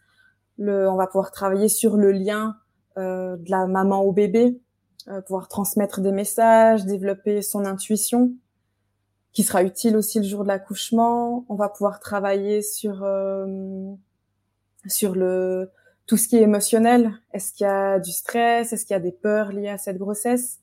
Le, 0.59 0.89
on 0.89 0.97
va 0.97 1.07
pouvoir 1.07 1.31
travailler 1.31 1.69
sur 1.69 1.97
le 1.97 2.13
lien 2.13 2.57
euh, 2.99 3.37
de 3.37 3.51
la 3.51 3.67
maman 3.67 4.03
au 4.03 4.13
bébé, 4.13 4.61
euh, 5.09 5.23
pouvoir 5.23 5.49
transmettre 5.49 6.01
des 6.01 6.13
messages, 6.13 6.85
développer 6.85 7.41
son 7.41 7.65
intuition, 7.65 8.33
qui 9.33 9.45
sera 9.45 9.63
utile 9.63 9.97
aussi 9.97 10.19
le 10.19 10.27
jour 10.27 10.43
de 10.43 10.49
l'accouchement. 10.49 11.47
On 11.49 11.55
va 11.55 11.71
pouvoir 11.71 12.01
travailler 12.01 12.61
sur 12.61 13.03
euh, 13.03 13.95
sur 14.87 15.15
le 15.15 15.71
tout 16.07 16.17
ce 16.17 16.29
qui 16.29 16.37
est 16.37 16.43
émotionnel. 16.43 17.13
Est-ce 17.33 17.53
qu'il 17.53 17.65
y 17.67 17.71
a 17.71 17.99
du 17.99 18.11
stress? 18.11 18.73
Est-ce 18.73 18.85
qu'il 18.85 18.95
y 18.95 18.97
a 18.97 19.01
des 19.01 19.13
peurs 19.13 19.53
liées 19.53 19.69
à 19.69 19.79
cette 19.79 19.99
grossesse? 19.99 20.59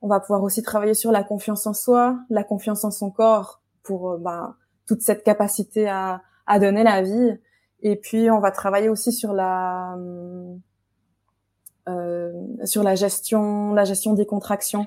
On 0.00 0.08
va 0.08 0.20
pouvoir 0.20 0.42
aussi 0.42 0.62
travailler 0.62 0.94
sur 0.94 1.12
la 1.12 1.22
confiance 1.22 1.66
en 1.66 1.74
soi, 1.74 2.18
la 2.30 2.44
confiance 2.44 2.84
en 2.84 2.90
son 2.90 3.10
corps 3.10 3.62
pour 3.82 4.12
euh, 4.12 4.18
ben, 4.18 4.56
toute 4.86 5.02
cette 5.02 5.22
capacité 5.22 5.88
à, 5.88 6.22
à 6.46 6.58
donner 6.58 6.82
la 6.82 7.02
vie. 7.02 7.38
Et 7.82 7.96
puis 7.96 8.30
on 8.30 8.40
va 8.40 8.50
travailler 8.50 8.88
aussi 8.88 9.12
sur 9.12 9.32
la 9.32 9.96
euh, 11.88 12.32
sur 12.64 12.82
la 12.82 12.94
gestion 12.94 13.74
la 13.74 13.84
gestion 13.84 14.14
des 14.14 14.24
contractions 14.24 14.86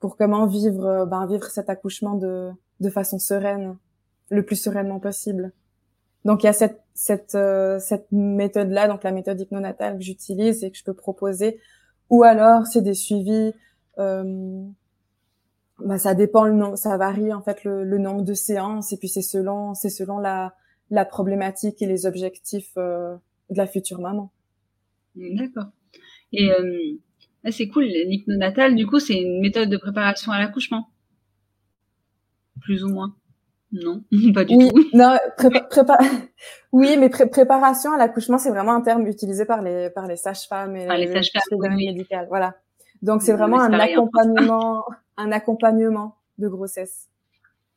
pour 0.00 0.16
comment 0.16 0.46
vivre, 0.46 0.86
euh, 0.86 1.06
ben, 1.06 1.26
vivre 1.26 1.46
cet 1.46 1.70
accouchement 1.70 2.14
de, 2.14 2.50
de 2.80 2.90
façon 2.90 3.18
sereine, 3.18 3.76
le 4.30 4.44
plus 4.44 4.56
sereinement 4.56 5.00
possible. 5.00 5.52
Donc 6.24 6.42
il 6.42 6.46
y 6.46 6.48
a 6.48 6.52
cette 6.52 6.80
cette 6.98 7.36
euh, 7.36 7.78
cette 7.78 8.08
méthode 8.10 8.70
là, 8.70 8.88
donc 8.88 9.04
la 9.04 9.12
méthode 9.12 9.40
hypnonatale 9.40 9.98
que 9.98 10.02
j'utilise 10.02 10.64
et 10.64 10.70
que 10.72 10.76
je 10.76 10.84
peux 10.84 10.94
proposer, 10.94 11.60
ou 12.10 12.24
alors 12.24 12.66
c'est 12.66 12.82
des 12.82 12.94
suivis. 12.94 13.52
Euh, 13.98 14.64
bah, 15.78 15.98
ça 15.98 16.14
dépend 16.14 16.44
le 16.44 16.54
nom, 16.54 16.74
ça 16.74 16.96
varie 16.96 17.32
en 17.32 17.40
fait 17.40 17.62
le, 17.62 17.84
le 17.84 17.98
nombre 17.98 18.22
de 18.22 18.34
séances 18.34 18.92
et 18.92 18.96
puis 18.96 19.08
c'est 19.08 19.22
selon 19.22 19.74
c'est 19.74 19.90
selon 19.90 20.18
la 20.18 20.54
la 20.90 21.04
problématique 21.04 21.80
et 21.82 21.86
les 21.86 22.04
objectifs 22.04 22.72
euh, 22.76 23.14
de 23.50 23.56
la 23.56 23.66
future 23.66 24.00
maman. 24.00 24.32
D'accord. 25.14 25.70
Et 26.32 26.50
euh, 26.50 26.98
ah, 27.44 27.52
c'est 27.52 27.68
cool, 27.68 27.84
l'hypnonatal, 27.84 28.74
du 28.74 28.86
coup, 28.86 28.98
c'est 28.98 29.20
une 29.20 29.40
méthode 29.40 29.70
de 29.70 29.76
préparation 29.76 30.32
à 30.32 30.38
l'accouchement? 30.38 30.88
Plus 32.60 32.82
ou 32.84 32.88
moins? 32.88 33.14
Non, 33.72 34.02
pas 34.34 34.44
du 34.44 34.56
oui, 34.56 34.70
tout. 34.70 34.84
Non, 34.94 35.16
oui, 36.72 36.96
mais 36.98 37.08
préparation 37.08 37.92
à 37.92 37.98
l'accouchement, 37.98 38.38
c'est 38.38 38.50
vraiment 38.50 38.74
un 38.74 38.80
terme 38.80 39.06
utilisé 39.06 39.44
par 39.44 39.62
les 39.62 39.90
par 39.90 40.06
les 40.06 40.16
sages-femmes 40.16 40.76
et 40.76 40.86
les 40.96 41.12
sages-femmes 41.12 41.76
médical. 41.76 42.26
Voilà. 42.28 42.54
Donc 43.02 43.22
c'est 43.22 43.32
vraiment 43.32 43.60
un 43.60 43.72
accompagnement, 43.74 44.84
un 45.16 45.32
accompagnement 45.32 46.16
de 46.38 46.48
grossesse. 46.48 47.08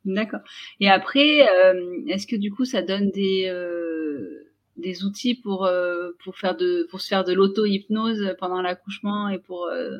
D'accord. 0.04 0.40
Et 0.80 0.90
après, 0.90 1.48
euh, 1.48 2.02
est-ce 2.08 2.26
que 2.26 2.36
du 2.36 2.50
coup, 2.50 2.64
ça 2.64 2.82
donne 2.82 3.10
des 3.10 3.48
euh, 3.48 4.52
des 4.76 5.04
outils 5.04 5.34
pour 5.34 5.64
euh, 5.64 6.10
pour 6.24 6.36
faire 6.36 6.56
de 6.56 6.86
pour 6.90 7.00
se 7.00 7.08
faire 7.08 7.24
de 7.24 7.32
l'auto 7.32 7.64
hypnose 7.66 8.34
pendant 8.38 8.62
l'accouchement 8.62 9.28
et 9.28 9.38
pour 9.38 9.66
euh, 9.66 9.98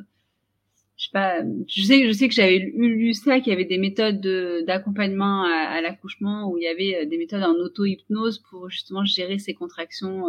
je 0.96 2.12
sais 2.12 2.28
que 2.28 2.34
j'avais 2.34 2.58
lu, 2.58 3.12
ça 3.14 3.40
qu'il 3.40 3.50
y 3.50 3.56
avait 3.56 3.64
des 3.64 3.78
méthodes 3.78 4.20
d'accompagnement 4.66 5.44
à, 5.44 5.80
l'accouchement 5.80 6.48
où 6.50 6.58
il 6.58 6.64
y 6.64 6.68
avait 6.68 7.02
euh, 7.02 7.08
des 7.08 7.18
méthodes 7.18 7.42
en 7.42 7.54
auto 7.54 7.84
hypnose 7.84 8.38
pour 8.50 8.68
justement 8.70 9.04
gérer 9.04 9.38
ces 9.38 9.54
contractions 9.54 10.26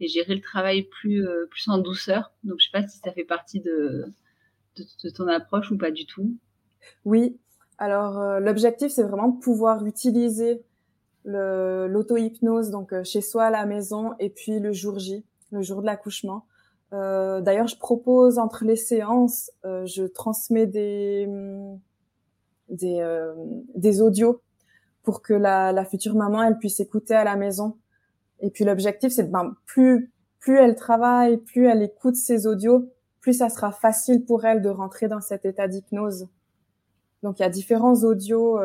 et 0.00 0.08
gérer 0.08 0.34
le 0.34 0.42
travail 0.42 0.82
plus 0.82 1.26
plus 1.50 1.68
en 1.68 1.78
douceur 1.78 2.32
donc 2.44 2.56
je 2.60 2.66
sais 2.66 2.72
pas 2.72 2.86
si 2.86 2.98
ça 2.98 3.12
fait 3.12 3.24
partie 3.24 3.60
de 3.60 4.04
ton 5.16 5.26
approche 5.28 5.70
ou 5.70 5.78
pas 5.78 5.90
du 5.90 6.04
tout 6.04 6.36
oui 7.06 7.38
alors 7.78 8.40
l'objectif 8.40 8.90
c'est 8.90 9.04
vraiment 9.04 9.28
de 9.28 9.40
pouvoir 9.40 9.86
utiliser 9.86 10.62
l'auto-hypnose, 11.26 12.70
donc 12.70 12.92
euh, 12.92 13.04
chez 13.04 13.20
soi 13.20 13.44
à 13.44 13.50
la 13.50 13.66
maison, 13.66 14.12
et 14.18 14.30
puis 14.30 14.58
le 14.60 14.72
jour 14.72 14.98
J, 14.98 15.24
le 15.50 15.62
jour 15.62 15.80
de 15.80 15.86
l'accouchement. 15.86 16.46
Euh, 16.92 17.40
D'ailleurs, 17.40 17.66
je 17.66 17.78
propose 17.78 18.38
entre 18.38 18.64
les 18.64 18.76
séances, 18.76 19.50
euh, 19.64 19.84
je 19.86 20.04
transmets 20.04 20.66
des 20.66 21.28
des, 22.68 22.98
euh, 23.00 23.32
des 23.74 24.02
audios 24.02 24.40
pour 25.02 25.22
que 25.22 25.32
la, 25.32 25.70
la, 25.70 25.84
future 25.84 26.16
maman 26.16 26.42
elle 26.42 26.58
puisse 26.58 26.80
écouter 26.80 27.14
à 27.14 27.22
la 27.22 27.36
maison. 27.36 27.76
Et 28.40 28.50
puis 28.50 28.64
l'objectif, 28.64 29.12
c'est 29.12 29.30
ben 29.30 29.54
plus 29.66 30.12
plus 30.40 30.58
elle 30.58 30.74
travaille, 30.76 31.38
plus 31.38 31.66
elle 31.66 31.82
écoute 31.82 32.16
ses 32.16 32.46
audios, 32.46 32.88
plus 33.20 33.34
ça 33.34 33.48
sera 33.48 33.72
facile 33.72 34.24
pour 34.24 34.44
elle 34.44 34.62
de 34.62 34.68
rentrer 34.68 35.08
dans 35.08 35.20
cet 35.20 35.44
état 35.44 35.68
d'hypnose. 35.68 36.28
Donc 37.22 37.38
il 37.38 37.42
y 37.42 37.46
a 37.46 37.50
différents 37.50 38.04
audios. 38.04 38.58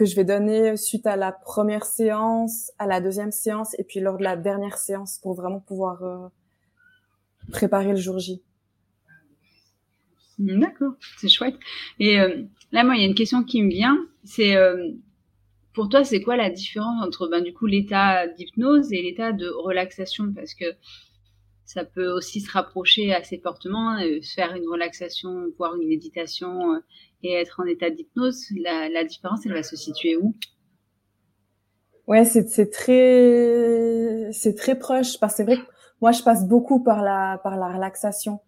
Euh, 0.00 0.04
que 0.04 0.06
je 0.06 0.16
vais 0.16 0.24
donner 0.24 0.78
suite 0.78 1.06
à 1.06 1.16
la 1.16 1.30
première 1.30 1.84
séance, 1.84 2.72
à 2.78 2.86
la 2.86 3.02
deuxième 3.02 3.32
séance 3.32 3.78
et 3.78 3.84
puis 3.84 4.00
lors 4.00 4.16
de 4.16 4.24
la 4.24 4.34
dernière 4.34 4.78
séance 4.78 5.18
pour 5.22 5.34
vraiment 5.34 5.60
pouvoir 5.60 6.02
euh, 6.02 6.28
préparer 7.52 7.90
le 7.90 7.96
jour 7.96 8.18
J. 8.18 8.40
D'accord, 10.38 10.94
c'est 11.18 11.28
chouette. 11.28 11.56
Et 11.98 12.18
euh, 12.18 12.44
là, 12.72 12.82
moi, 12.82 12.96
il 12.96 13.02
y 13.02 13.04
a 13.04 13.06
une 13.06 13.14
question 13.14 13.44
qui 13.44 13.62
me 13.62 13.68
vient. 13.68 13.98
C'est 14.24 14.56
euh, 14.56 14.90
pour 15.74 15.90
toi, 15.90 16.02
c'est 16.02 16.22
quoi 16.22 16.34
la 16.36 16.48
différence 16.48 17.04
entre 17.04 17.28
ben, 17.28 17.44
du 17.44 17.52
coup 17.52 17.66
l'état 17.66 18.26
d'hypnose 18.26 18.90
et 18.94 19.02
l'état 19.02 19.32
de 19.32 19.48
relaxation? 19.48 20.32
Parce 20.32 20.54
que 20.54 20.64
ça 21.66 21.84
peut 21.84 22.10
aussi 22.10 22.40
se 22.40 22.50
rapprocher 22.50 23.12
assez 23.12 23.38
fortement, 23.38 23.98
faire 24.34 24.54
une 24.54 24.66
relaxation, 24.66 25.48
voire 25.58 25.76
une 25.76 25.86
méditation 25.86 26.80
et 27.22 27.34
être 27.34 27.60
en 27.60 27.66
état 27.66 27.90
d'hypnose, 27.90 28.46
la, 28.62 28.88
la, 28.88 29.04
différence, 29.04 29.44
elle 29.44 29.52
va 29.52 29.62
se 29.62 29.76
situer 29.76 30.16
où? 30.16 30.34
Ouais, 32.06 32.24
c'est 32.24 32.70
très 32.70 34.30
c'est 34.32 34.56
très 34.56 34.76
proche 34.76 35.20
parce 35.20 35.34
que 35.34 35.36
c'est 35.36 35.44
vrai 35.44 35.58
que 35.58 35.70
moi 36.00 36.10
je 36.10 36.22
passe 36.22 36.44
beaucoup 36.46 36.82
par 36.82 37.02
la 37.02 37.38
par 37.44 37.56
la 37.56 37.68
relaxation 37.68 38.40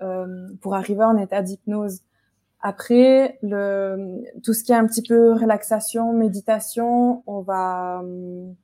euh, 0.00 0.48
pour 0.62 0.74
arriver 0.74 1.04
en 1.04 1.18
état 1.18 1.42
d'hypnose. 1.42 2.00
Après 2.60 3.38
le 3.42 4.22
tout 4.42 4.54
ce 4.54 4.64
qui 4.64 4.72
est 4.72 4.76
un 4.76 4.86
petit 4.86 5.02
peu 5.02 5.32
relaxation, 5.32 6.14
méditation, 6.14 7.22
on 7.26 7.42
va 7.42 8.00
hum, 8.02 8.54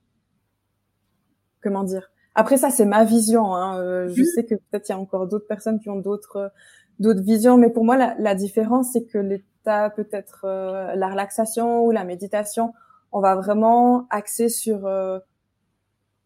comment 1.62 1.84
dire? 1.84 2.10
Après 2.34 2.56
ça 2.56 2.70
c'est 2.70 2.86
ma 2.86 3.04
vision. 3.04 3.54
Hein. 3.54 3.78
Euh, 3.80 4.08
je 4.08 4.22
mmh. 4.22 4.24
sais 4.34 4.44
que 4.46 4.54
peut-être 4.54 4.88
il 4.88 4.92
y 4.92 4.94
a 4.94 4.98
encore 4.98 5.26
d'autres 5.28 5.46
personnes 5.46 5.78
qui 5.78 5.90
ont 5.90 6.00
d'autres 6.00 6.50
d'autres 6.98 7.22
visions. 7.22 7.56
Mais 7.56 7.70
pour 7.70 7.84
moi, 7.84 7.96
la, 7.96 8.14
la 8.18 8.34
différence, 8.34 8.92
c'est 8.92 9.04
que 9.04 9.18
l'état 9.18 9.48
peut-être 9.94 10.44
euh, 10.44 10.94
la 10.94 11.08
relaxation 11.08 11.84
ou 11.84 11.90
la 11.90 12.04
méditation, 12.04 12.74
on 13.12 13.20
va 13.20 13.36
vraiment 13.36 14.06
axer 14.10 14.48
sur 14.48 14.86
euh, 14.86 15.18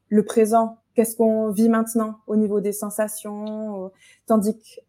le 0.09 0.25
présent. 0.25 0.79
Qu'est-ce 0.95 1.17
qu'on 1.17 1.51
vit 1.51 1.69
maintenant 1.69 2.19
au 2.27 2.37
niveau 2.37 2.61
des 2.61 2.73
sensations, 2.73 3.87
euh, 3.87 3.89
tandis 4.27 4.59
que 4.59 4.81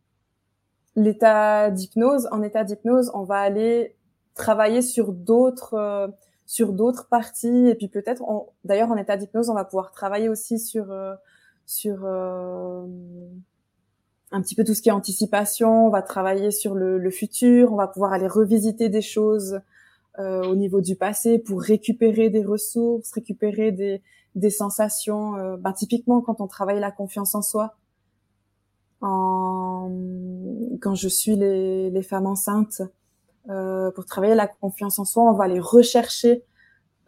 l'état 0.96 1.72
d'hypnose, 1.72 2.28
en 2.32 2.42
état 2.42 2.64
d'hypnose, 2.64 3.12
on 3.14 3.24
va 3.24 3.38
aller 3.38 3.96
travailler 4.36 4.82
sur 4.82 5.12
d'autres 5.12 6.12
sur 6.46 6.74
d'autres 6.74 7.08
parties 7.08 7.68
et 7.68 7.76
puis 7.76 7.88
peut-être 7.88 8.24
d'ailleurs 8.64 8.92
en 8.92 8.98
état 8.98 9.16
d'hypnose 9.16 9.50
on 9.50 9.54
va 9.54 9.64
pouvoir 9.64 9.92
travailler 9.92 10.28
aussi 10.28 10.60
sur 10.60 10.94
sur 11.66 12.06
un 14.34 14.42
petit 14.42 14.56
peu 14.56 14.64
tout 14.64 14.74
ce 14.74 14.82
qui 14.82 14.90
est 14.90 14.94
anticipation, 14.94 15.88
on 15.88 15.90
va 15.90 16.02
travailler 16.02 16.52
sur 16.52 16.74
le, 16.74 16.98
le 16.98 17.12
futur, 17.12 17.72
on 17.72 17.76
va 17.76 17.88
pouvoir 17.88 18.14
aller 18.14 18.28
revisiter 18.28 18.90
des 18.90 19.02
choses 19.02 19.62
euh, 20.20 20.44
au 20.44 20.56
niveau 20.56 20.82
du 20.82 20.96
passé 20.96 21.40
pour 21.40 21.62
récupérer 21.62 22.30
des 22.30 22.44
ressources, 22.44 23.12
récupérer 23.12 23.72
des, 23.72 24.02
des 24.36 24.50
sensations. 24.50 25.36
Euh, 25.36 25.56
bah, 25.58 25.72
typiquement, 25.72 26.22
quand 26.22 26.42
on 26.42 26.48
travaille 26.48 26.80
la 26.80 26.92
confiance 26.92 27.36
en 27.36 27.44
soi, 27.44 27.76
en, 29.02 29.92
quand 30.82 30.96
je 30.96 31.08
suis 31.08 31.36
les, 31.36 31.92
les 31.92 32.04
femmes 32.04 32.26
enceintes, 32.26 32.82
euh, 33.50 33.92
pour 33.92 34.06
travailler 34.06 34.36
la 34.36 34.48
confiance 34.48 34.98
en 35.00 35.06
soi, 35.06 35.24
on 35.24 35.34
va 35.34 35.44
aller 35.46 35.60
rechercher 35.60 36.44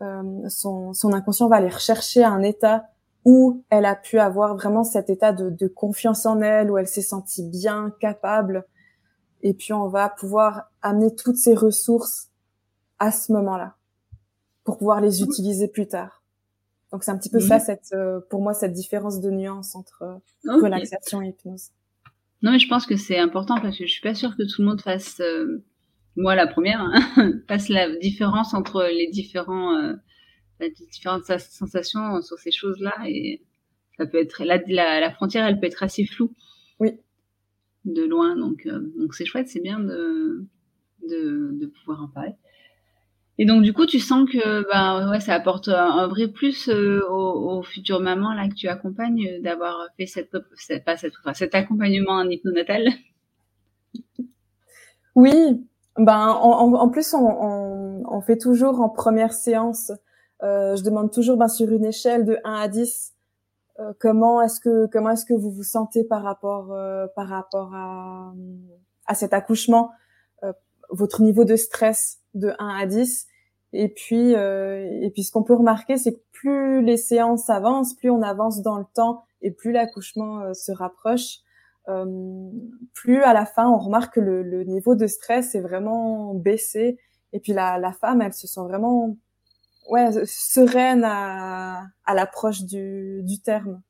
euh, 0.02 0.50
son, 0.50 0.94
son 0.94 1.14
inconscient 1.14 1.48
va 1.48 1.56
aller 1.56 1.70
rechercher 1.70 2.24
un 2.24 2.42
état 2.42 2.90
où 3.26 3.64
elle 3.72 3.86
a 3.86 3.96
pu 3.96 4.20
avoir 4.20 4.56
vraiment 4.56 4.84
cet 4.84 5.10
état 5.10 5.34
de, 5.34 5.50
de 5.50 5.68
confiance 5.68 6.26
en 6.26 6.42
elle, 6.42 6.72
où 6.72 6.78
elle 6.78 6.88
s'est 6.88 7.02
sentie 7.02 7.44
bien, 7.44 7.92
capable, 8.00 8.66
et 9.42 9.54
puis 9.54 9.74
on 9.74 9.88
va 9.88 10.10
pouvoir 10.10 10.72
amener 10.82 11.14
toutes 11.16 11.38
ces 11.38 11.54
ressources 11.54 12.30
à 13.00 13.12
ce 13.12 13.32
moment-là 13.34 13.76
pour 14.64 14.78
pouvoir 14.78 15.02
les 15.02 15.22
utiliser 15.22 15.68
plus 15.68 15.88
tard. 15.88 16.24
Donc 16.92 17.04
c'est 17.04 17.12
un 17.12 17.18
petit 17.18 17.30
peu 17.30 17.40
ça, 17.40 17.60
cette, 17.60 17.92
euh, 17.94 18.20
pour 18.30 18.42
moi, 18.42 18.54
cette 18.54 18.74
différence 18.74 19.20
de 19.20 19.30
nuance 19.30 19.76
entre 19.76 20.04
euh, 20.04 20.62
relaxation 20.62 21.22
et 21.22 21.28
hypnose. 21.30 21.70
Non, 22.42 22.52
mais 22.52 22.60
je 22.60 22.68
pense 22.68 22.86
que 22.86 22.96
c'est 22.96 23.20
important 23.20 23.60
parce 23.62 23.78
que 23.78 23.86
je 23.86 23.92
suis 23.92 24.02
pas 24.02 24.16
sûre 24.16 24.36
que 24.38 24.44
tout 24.44 24.62
le 24.62 24.68
monde 24.68 24.82
fasse, 24.82 25.20
euh, 25.20 25.64
moi 26.16 26.36
la 26.36 26.48
première, 26.48 26.82
hein, 26.82 27.34
fasse 27.48 27.70
la 27.70 27.96
différence 27.98 28.54
entre 28.54 28.84
les 28.84 29.10
différents, 29.12 29.76
les 30.60 30.72
différentes 30.72 31.26
sensations 31.26 32.22
sur 32.22 32.38
ces 32.40 32.52
choses-là 32.52 32.94
et 33.08 33.42
ça 33.98 34.06
peut 34.06 34.20
être 34.20 34.44
la, 34.44 34.58
la, 34.68 35.00
la, 35.00 35.12
frontière, 35.12 35.46
elle 35.46 35.60
peut 35.60 35.68
être 35.68 35.84
assez 35.84 36.06
floue. 36.06 36.34
Oui. 36.80 37.00
De 37.86 38.04
loin, 38.04 38.36
donc 38.36 38.68
donc 38.68 39.14
c'est 39.14 39.26
chouette, 39.26 39.48
c'est 39.48 39.62
bien 39.62 39.80
de, 39.80 40.46
de 41.08 41.52
de 41.54 41.66
pouvoir 41.68 42.04
en 42.04 42.08
parler. 42.08 42.34
Et 43.38 43.46
donc 43.46 43.64
du 43.64 43.74
coup, 43.74 43.86
tu 43.86 44.00
sens 44.00 44.30
que 44.30 44.68
bah 44.72 45.10
ouais, 45.10 45.20
ça 45.20 45.34
apporte 45.34 45.68
un, 45.68 46.08
vrai 46.08 46.28
plus 46.30 46.70
euh, 46.70 47.02
aux, 47.10 47.58
aux, 47.60 47.64
futures 47.64 48.00
mamans 48.00 48.34
là 48.34 48.48
que 48.48 48.54
tu 48.54 48.68
accompagnes 48.70 49.28
euh, 49.28 49.42
d'avoir 49.42 49.78
fait 49.98 50.06
cette, 50.06 50.32
pas 50.86 50.96
cette, 50.96 51.14
cet 51.34 51.54
accompagnement 51.54 52.14
en 52.14 52.30
hypnonatal? 52.30 52.88
Oui, 55.16 55.34
ben 55.98 56.28
en, 56.28 56.74
en 56.74 56.90
plus 56.90 57.14
on, 57.14 57.26
on, 57.26 58.04
on, 58.06 58.22
fait 58.22 58.38
toujours 58.38 58.82
en 58.82 58.90
première 58.90 59.32
séance. 59.32 59.92
Euh, 60.44 60.76
je 60.76 60.84
demande 60.84 61.12
toujours 61.12 61.38
ben, 61.38 61.48
sur 61.48 61.72
une 61.72 61.86
échelle 61.86 62.26
de 62.26 62.38
1 62.44 62.54
à 62.54 62.68
10 62.68 63.14
euh, 63.80 63.94
comment 64.00 64.42
est-ce 64.42 64.60
que 64.60 64.86
comment 64.88 65.10
est-ce 65.10 65.26
que 65.26 65.34
vous 65.34 65.52
vous 65.52 65.64
sentez 65.64 66.04
par 66.04 66.24
rapport 66.24 66.72
euh, 66.74 67.08
par 67.16 67.28
rapport 67.28 67.74
à 67.74 68.34
à 69.08 69.14
cet 69.14 69.34
accouchement, 69.34 69.92
votre 70.90 71.22
niveau 71.22 71.46
de 71.46 71.56
stress 71.56 72.20
de 72.34 72.54
1 72.60 72.68
à 72.80 72.86
10. 72.86 73.28
Et 73.74 73.90
puis, 73.90 74.36
euh, 74.36 74.88
et 75.02 75.10
puis 75.12 75.24
ce 75.24 75.32
qu'on 75.32 75.44
peut 75.44 75.54
remarquer, 75.54 75.98
c'est 75.98 76.14
que 76.14 76.22
plus 76.32 76.82
les 76.84 76.98
séances 76.98 77.50
avancent, 77.50 77.94
plus 77.94 78.10
on 78.10 78.22
avance 78.22 78.62
dans 78.62 78.78
le 78.78 78.86
temps 78.94 79.26
et 79.42 79.52
plus 79.52 79.72
l'accouchement 79.72 80.54
se 80.54 80.72
rapproche, 80.72 81.40
euh, 81.88 82.50
plus 82.94 83.22
à 83.22 83.34
la 83.34 83.46
fin 83.46 83.70
on 83.70 83.78
remarque 83.78 84.16
que 84.16 84.20
le, 84.20 84.42
le, 84.42 84.64
niveau 84.64 84.96
de 84.96 85.06
stress 85.08 85.56
est 85.56 85.62
vraiment 85.62 86.34
baissé. 86.34 86.98
Et 87.34 87.40
puis 87.40 87.54
la, 87.54 87.78
la 87.78 87.92
femme, 87.92 88.22
elle 88.22 88.34
se 88.34 88.48
sent 88.48 88.62
vraiment 88.62 89.18
ouais 89.90 90.26
sereine 90.26 91.04
à, 91.04 91.88
à 92.06 92.14
l'approche 92.14 92.64
du, 92.64 93.22
du 93.24 93.42
terme. 93.42 93.82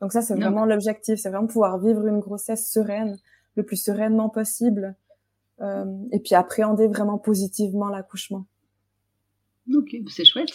Donc 0.00 0.12
ça, 0.12 0.20
c'est 0.20 0.34
vraiment 0.34 0.64
l'objectif, 0.64 1.20
c'est 1.20 1.30
vraiment 1.30 1.46
pouvoir 1.46 1.78
vivre 1.78 2.06
une 2.08 2.18
grossesse 2.18 2.72
sereine, 2.72 3.18
le 3.54 3.62
plus 3.62 3.76
sereinement 3.76 4.28
possible, 4.28 4.96
euh, 5.60 5.84
et 6.10 6.18
puis 6.18 6.34
appréhender 6.34 6.88
vraiment 6.88 7.18
positivement 7.18 7.88
l'accouchement. 7.88 8.46
Ok, 9.72 9.94
c'est 10.08 10.24
chouette. 10.24 10.52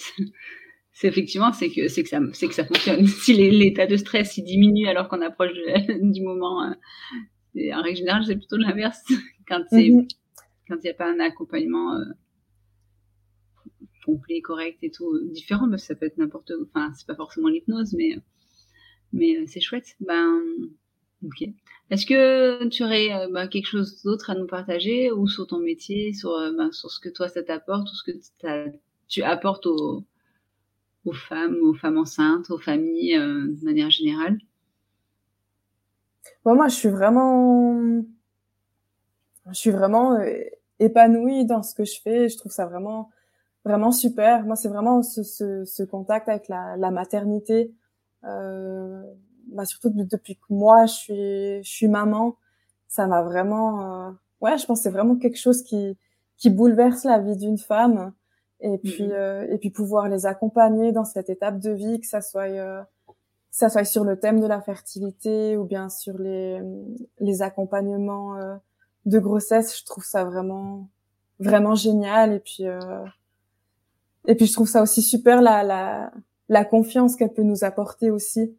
C'est 0.92 1.08
effectivement, 1.08 1.54
c'est 1.54 1.70
que 1.70 1.88
c'est 1.88 2.04
que 2.04 2.10
ça, 2.10 2.20
c'est 2.34 2.48
que 2.48 2.56
ça 2.56 2.66
fonctionne. 2.66 3.06
Si 3.24 3.34
l'état 3.34 3.86
de 3.86 3.96
stress 3.96 4.36
il 4.38 4.44
diminue 4.44 4.88
alors 4.88 5.08
qu'on 5.08 5.22
approche 5.22 5.52
du 6.02 6.22
moment, 6.24 6.64
euh, 6.64 7.72
en 7.74 7.82
règle 7.84 7.98
générale, 8.00 8.26
c'est 8.26 8.36
plutôt 8.36 8.58
l'inverse. 8.58 9.02
Quand 9.48 9.64
c'est 9.70 9.78
mm-hmm. 9.78 10.08
quand 10.68 10.76
il 10.76 10.84
n'y 10.84 10.90
a 10.90 10.94
pas 10.94 11.10
un 11.10 11.22
accompagnement 11.22 11.94
euh, 11.94 12.04
complet, 14.08 14.42
correct 14.42 14.80
et 14.82 14.92
tout, 14.92 15.12
différent, 15.40 15.68
bah, 15.68 15.78
ça 15.78 15.94
peut 15.96 16.08
être 16.08 16.18
n'importe, 16.18 16.52
enfin 16.66 16.92
c'est 16.96 17.08
pas 17.12 17.16
forcément 17.16 17.50
l'hypnose, 17.50 17.94
mais 17.94 18.12
mais 19.14 19.46
c'est 19.48 19.62
chouette. 19.62 19.96
Ben 20.00 20.42
ok. 21.26 21.50
Est-ce 21.90 22.06
que 22.06 22.68
tu 22.68 22.84
aurais 22.84 23.14
euh, 23.14 23.28
bah, 23.32 23.48
quelque 23.48 23.68
chose 23.68 24.02
d'autre 24.04 24.30
à 24.30 24.36
nous 24.36 24.48
partager 24.48 25.12
ou 25.12 25.28
sur 25.28 25.48
ton 25.48 25.60
métier, 25.60 26.14
sur, 26.14 26.32
euh, 26.32 26.52
bah, 26.58 26.70
sur 26.72 26.90
ce 26.92 27.00
que 27.00 27.10
toi 27.10 27.30
ça 27.30 27.44
t'apporte, 27.44 27.88
ou 27.90 27.96
ce 27.96 28.04
que 28.12 28.18
tu 29.08 29.24
apportes 29.24 29.66
aux, 29.68 30.04
aux, 31.06 31.14
femmes, 31.14 31.58
aux 31.62 31.74
femmes 31.74 31.98
enceintes, 31.98 32.50
aux 32.50 32.60
familles 32.60 33.16
euh, 33.18 33.48
de 33.48 33.64
manière 33.64 33.90
générale? 33.90 34.38
Moi, 36.46 36.70
je 36.70 36.76
suis 36.76 36.90
vraiment, 36.90 38.02
je 39.48 39.54
suis 39.54 39.72
vraiment 39.72 40.18
épanouie 40.80 41.46
dans 41.46 41.62
ce 41.62 41.76
que 41.76 41.84
je 41.84 42.00
fais. 42.02 42.30
Je 42.30 42.38
trouve 42.38 42.54
ça 42.54 42.66
vraiment, 42.66 43.10
vraiment 43.68 43.92
super. 43.92 44.46
Moi, 44.46 44.56
c'est 44.56 44.70
vraiment 44.70 45.04
ce, 45.04 45.24
ce, 45.24 45.66
ce, 45.66 45.84
contact 45.84 46.30
avec 46.30 46.48
la, 46.48 46.78
la 46.78 46.92
maternité. 46.92 47.74
Euh, 48.24 49.04
bah, 49.52 49.66
surtout 49.66 49.90
depuis 49.90 50.36
que 50.36 50.46
moi 50.50 50.86
je 50.86 50.94
suis 50.94 51.64
je 51.64 51.70
suis 51.70 51.88
maman, 51.88 52.36
ça 52.88 53.08
m'a 53.08 53.22
vraiment 53.22 54.08
euh, 54.08 54.12
ouais, 54.42 54.58
je 54.58 54.66
pense 54.66 54.82
c'est 54.82 54.90
vraiment 54.90 55.16
quelque 55.16 55.38
chose 55.38 55.64
qui 55.64 55.98
qui 56.38 56.50
bouleverse 56.50 57.06
la 57.06 57.20
vie 57.20 57.38
d'une 57.38 57.58
femme 57.58 58.14
et 58.60 58.78
puis 58.78 59.08
mm-hmm. 59.08 59.12
euh, 59.12 59.48
et 59.50 59.58
puis 59.58 59.70
pouvoir 59.70 60.10
les 60.10 60.26
accompagner 60.26 60.92
dans 60.92 61.06
cette 61.06 61.30
étape 61.30 61.60
de 61.60 61.72
vie 61.72 62.00
que 62.00 62.08
ça 62.08 62.22
soit 62.22 62.50
euh, 62.50 62.82
que 63.08 63.14
ça 63.52 63.70
soit 63.70 63.86
sur 63.86 64.04
le 64.04 64.20
thème 64.20 64.42
de 64.42 64.48
la 64.48 64.62
fertilité 64.62 65.56
ou 65.58 65.64
bien 65.64 65.90
sur 65.90 66.18
les 66.18 66.62
les 67.20 67.42
accompagnements 67.42 68.36
de 69.06 69.20
grossesse, 69.20 69.80
je 69.80 69.86
trouve 69.86 70.04
ça 70.04 70.26
vraiment 70.26 70.90
vraiment 71.40 71.76
génial 71.76 72.34
et 72.34 72.40
puis 72.40 72.66
et 74.28 74.36
puis 74.36 74.46
je 74.46 74.54
trouve 74.54 74.68
ça 74.68 74.84
aussi 74.84 75.02
super 75.02 75.42
la 75.42 75.64
la 75.64 76.12
la 76.50 76.64
confiance 76.64 77.16
qu'elle 77.16 77.34
peut 77.34 77.44
nous 77.44 77.64
apporter 77.64 78.12
aussi 78.12 78.56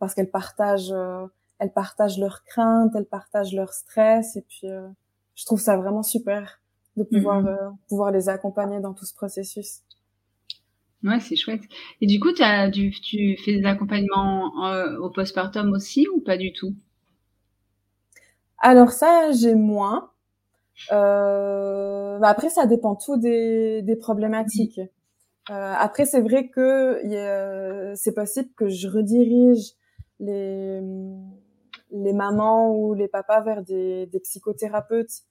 parce 0.00 0.14
qu'elles 0.14 0.30
partagent, 0.30 0.92
euh, 0.92 1.26
elles 1.58 1.72
partagent 1.72 2.18
leurs 2.18 2.44
craintes, 2.44 2.92
elles 2.94 3.06
partagent 3.06 3.54
leur 3.54 3.72
stress, 3.72 4.36
et 4.36 4.42
puis 4.42 4.68
euh, 4.68 4.88
je 5.34 5.44
trouve 5.44 5.60
ça 5.60 5.76
vraiment 5.76 6.02
super 6.02 6.60
de 6.96 7.04
pouvoir 7.04 7.42
mhm. 7.42 7.48
euh, 7.48 7.70
pouvoir 7.88 8.10
les 8.10 8.28
accompagner 8.28 8.80
dans 8.80 8.94
tout 8.94 9.04
ce 9.04 9.14
processus. 9.14 9.82
Ouais, 11.04 11.20
c'est 11.20 11.36
chouette. 11.36 11.62
Et 12.00 12.06
du 12.06 12.18
coup, 12.18 12.30
as, 12.40 12.70
tu, 12.70 12.90
tu 12.90 13.36
fais 13.44 13.58
des 13.58 13.66
accompagnements 13.66 14.50
au 14.98 15.10
postpartum 15.10 15.70
aussi 15.72 16.06
ou 16.08 16.20
pas 16.20 16.36
du 16.36 16.52
tout? 16.52 16.74
Alors 18.58 18.90
ça, 18.90 19.30
j'ai 19.32 19.54
moins. 19.54 20.10
Euh, 20.90 22.18
bah 22.18 22.28
après, 22.28 22.48
ça 22.48 22.66
dépend 22.66 22.96
tout 22.96 23.18
des, 23.18 23.82
des 23.82 23.94
problématiques. 23.94 24.80
Euh, 24.80 24.86
après, 25.48 26.06
c'est 26.06 26.20
vrai 26.20 26.48
que 26.48 27.00
c'est 27.94 28.14
possible 28.14 28.50
que 28.56 28.68
je 28.68 28.88
redirige 28.88 29.72
les, 30.18 30.80
les 31.90 32.12
mamans 32.12 32.74
ou 32.74 32.94
les 32.94 33.08
papas 33.08 33.42
vers 33.42 33.62
des, 33.62 34.06
des 34.06 34.20
psychothérapeutes 34.20 35.22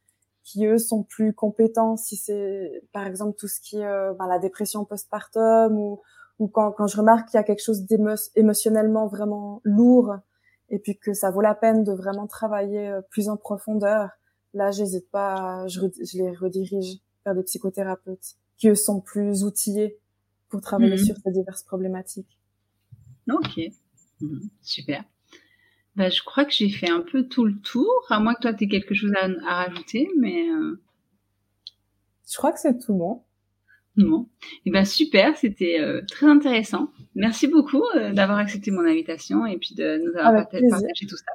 qui 0.43 0.65
eux 0.65 0.77
sont 0.77 1.03
plus 1.03 1.33
compétents. 1.33 1.97
Si 1.97 2.15
c'est 2.15 2.83
par 2.93 3.05
exemple 3.07 3.35
tout 3.37 3.47
ce 3.47 3.59
qui 3.59 3.77
est 3.77 3.85
euh, 3.85 4.13
ben, 4.13 4.27
la 4.27 4.39
dépression 4.39 4.85
postpartum 4.85 5.77
ou 5.77 6.01
ou 6.37 6.49
quand, 6.49 6.73
quand 6.73 6.87
je 6.87 6.97
remarque 6.97 7.29
qu'il 7.29 7.37
y 7.37 7.39
a 7.39 7.43
quelque 7.43 7.63
chose 7.63 7.85
d'émotionnellement 7.85 9.07
vraiment 9.07 9.61
lourd 9.63 10.17
et 10.69 10.79
puis 10.79 10.97
que 10.97 11.13
ça 11.13 11.31
vaut 11.31 11.39
la 11.39 11.55
peine 11.55 11.85
de 11.85 11.93
vraiment 11.93 12.27
travailler 12.27 12.89
euh, 12.89 13.01
plus 13.09 13.29
en 13.29 13.37
profondeur, 13.37 14.09
là 14.53 14.69
j'hésite 14.69 15.09
pas, 15.11 15.65
je, 15.67 15.79
je, 15.79 16.17
les 16.17 16.35
redirige 16.35 16.97
vers 17.23 17.35
des 17.35 17.43
psychothérapeutes 17.43 18.35
qui 18.57 18.67
eux 18.67 18.75
sont 18.75 18.99
plus 18.99 19.45
outillés 19.45 19.97
pour 20.49 20.61
travailler 20.61 20.95
mmh 20.95 21.05
sur 21.05 21.15
ces 21.17 21.31
diverses 21.31 21.63
problématiques. 21.63 22.39
Ok, 23.31 23.59
mmh. 24.21 24.39
super. 24.61 25.03
Bah, 25.95 26.09
je 26.09 26.21
crois 26.23 26.45
que 26.45 26.51
j'ai 26.51 26.69
fait 26.69 26.89
un 26.89 27.01
peu 27.01 27.27
tout 27.27 27.45
le 27.45 27.57
tour, 27.59 27.89
à 28.09 28.19
moins 28.19 28.35
que 28.35 28.41
toi 28.41 28.53
tu 28.53 28.65
aies 28.65 28.67
quelque 28.67 28.93
chose 28.93 29.13
à, 29.19 29.25
à 29.47 29.65
rajouter, 29.65 30.09
mais... 30.17 30.49
Euh... 30.49 30.81
Je 32.29 32.37
crois 32.37 32.51
que 32.51 32.59
c'est 32.59 32.77
tout 32.79 32.95
bon. 32.95 33.23
Bon, 33.97 34.27
et 34.41 34.47
eh 34.65 34.71
ben 34.71 34.83
super, 34.83 35.37
c'était 35.37 35.79
euh, 35.79 36.01
très 36.09 36.25
intéressant. 36.25 36.89
Merci 37.15 37.47
beaucoup 37.47 37.81
euh, 37.95 38.11
d'avoir 38.11 38.39
accepté 38.39 38.69
mon 38.69 38.85
invitation 38.85 39.45
et 39.45 39.57
puis 39.57 39.73
de 39.73 40.01
nous 40.03 40.17
avoir 40.19 40.49
partagé, 40.49 41.05
tout 41.07 41.15
ça. 41.15 41.31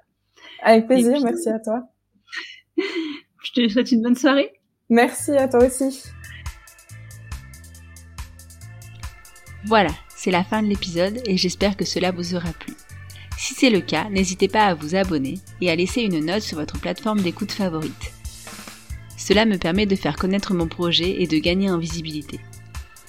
Avec 0.62 0.86
plaisir, 0.86 1.14
puis, 1.14 1.24
merci 1.24 1.48
à 1.48 1.58
toi. 1.58 1.88
je 2.76 3.52
te 3.52 3.66
souhaite 3.68 3.92
une 3.92 4.02
bonne 4.02 4.14
soirée. 4.14 4.52
Merci 4.90 5.32
à 5.32 5.48
toi 5.48 5.64
aussi. 5.64 6.10
Voilà, 9.66 9.90
c'est 10.08 10.30
la 10.30 10.44
fin 10.44 10.62
de 10.62 10.68
l'épisode 10.68 11.20
et 11.26 11.36
j'espère 11.36 11.76
que 11.76 11.84
cela 11.84 12.12
vous 12.12 12.34
aura 12.34 12.52
plu. 12.52 12.74
Si 13.36 13.54
c'est 13.54 13.70
le 13.70 13.80
cas, 13.80 14.08
n'hésitez 14.10 14.48
pas 14.48 14.66
à 14.66 14.74
vous 14.74 14.94
abonner 14.94 15.38
et 15.60 15.70
à 15.70 15.76
laisser 15.76 16.02
une 16.02 16.24
note 16.24 16.42
sur 16.42 16.58
votre 16.58 16.78
plateforme 16.78 17.20
d'écoute 17.20 17.52
favorite. 17.52 18.12
Cela 19.16 19.44
me 19.44 19.58
permet 19.58 19.86
de 19.86 19.96
faire 19.96 20.16
connaître 20.16 20.54
mon 20.54 20.66
projet 20.66 21.22
et 21.22 21.26
de 21.26 21.38
gagner 21.38 21.70
en 21.70 21.78
visibilité. 21.78 22.40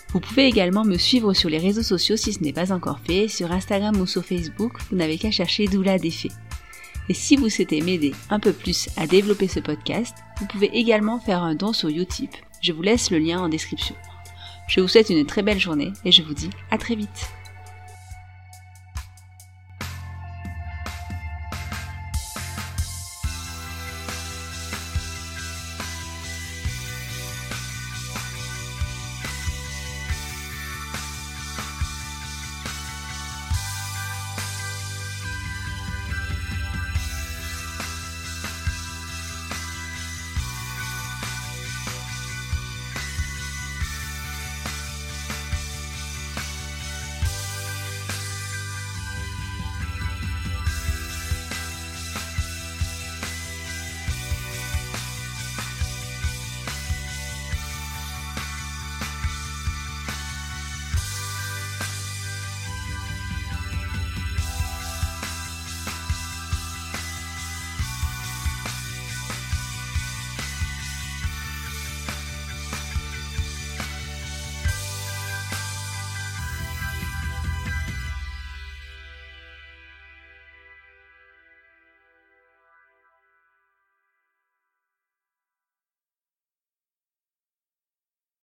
Vous 0.09 0.19
pouvez 0.19 0.45
également 0.45 0.83
me 0.83 0.97
suivre 0.97 1.33
sur 1.33 1.49
les 1.49 1.57
réseaux 1.57 1.83
sociaux 1.83 2.17
si 2.17 2.33
ce 2.33 2.43
n'est 2.43 2.51
pas 2.51 2.73
encore 2.73 2.99
fait, 2.99 3.29
sur 3.29 3.51
Instagram 3.51 3.99
ou 3.99 4.05
sur 4.05 4.25
Facebook, 4.25 4.73
vous 4.89 4.97
n'avez 4.97 5.17
qu'à 5.17 5.31
chercher 5.31 5.67
Doula 5.67 5.97
Défait. 5.97 6.31
Et 7.07 7.13
si 7.13 7.37
vous 7.37 7.49
souhaitez 7.49 7.81
m'aider 7.81 8.13
un 8.29 8.39
peu 8.39 8.51
plus 8.51 8.89
à 8.97 9.07
développer 9.07 9.47
ce 9.47 9.61
podcast, 9.61 10.15
vous 10.39 10.47
pouvez 10.47 10.69
également 10.77 11.19
faire 11.19 11.43
un 11.43 11.55
don 11.55 11.71
sur 11.71 11.89
Utip. 11.89 12.31
Je 12.61 12.73
vous 12.73 12.81
laisse 12.81 13.09
le 13.09 13.19
lien 13.19 13.41
en 13.41 13.49
description. 13.49 13.95
Je 14.71 14.79
vous 14.79 14.87
souhaite 14.87 15.09
une 15.09 15.25
très 15.25 15.41
belle 15.41 15.59
journée 15.59 15.91
et 16.05 16.13
je 16.13 16.23
vous 16.23 16.33
dis 16.33 16.49
à 16.71 16.77
très 16.77 16.95
vite. 16.95 17.29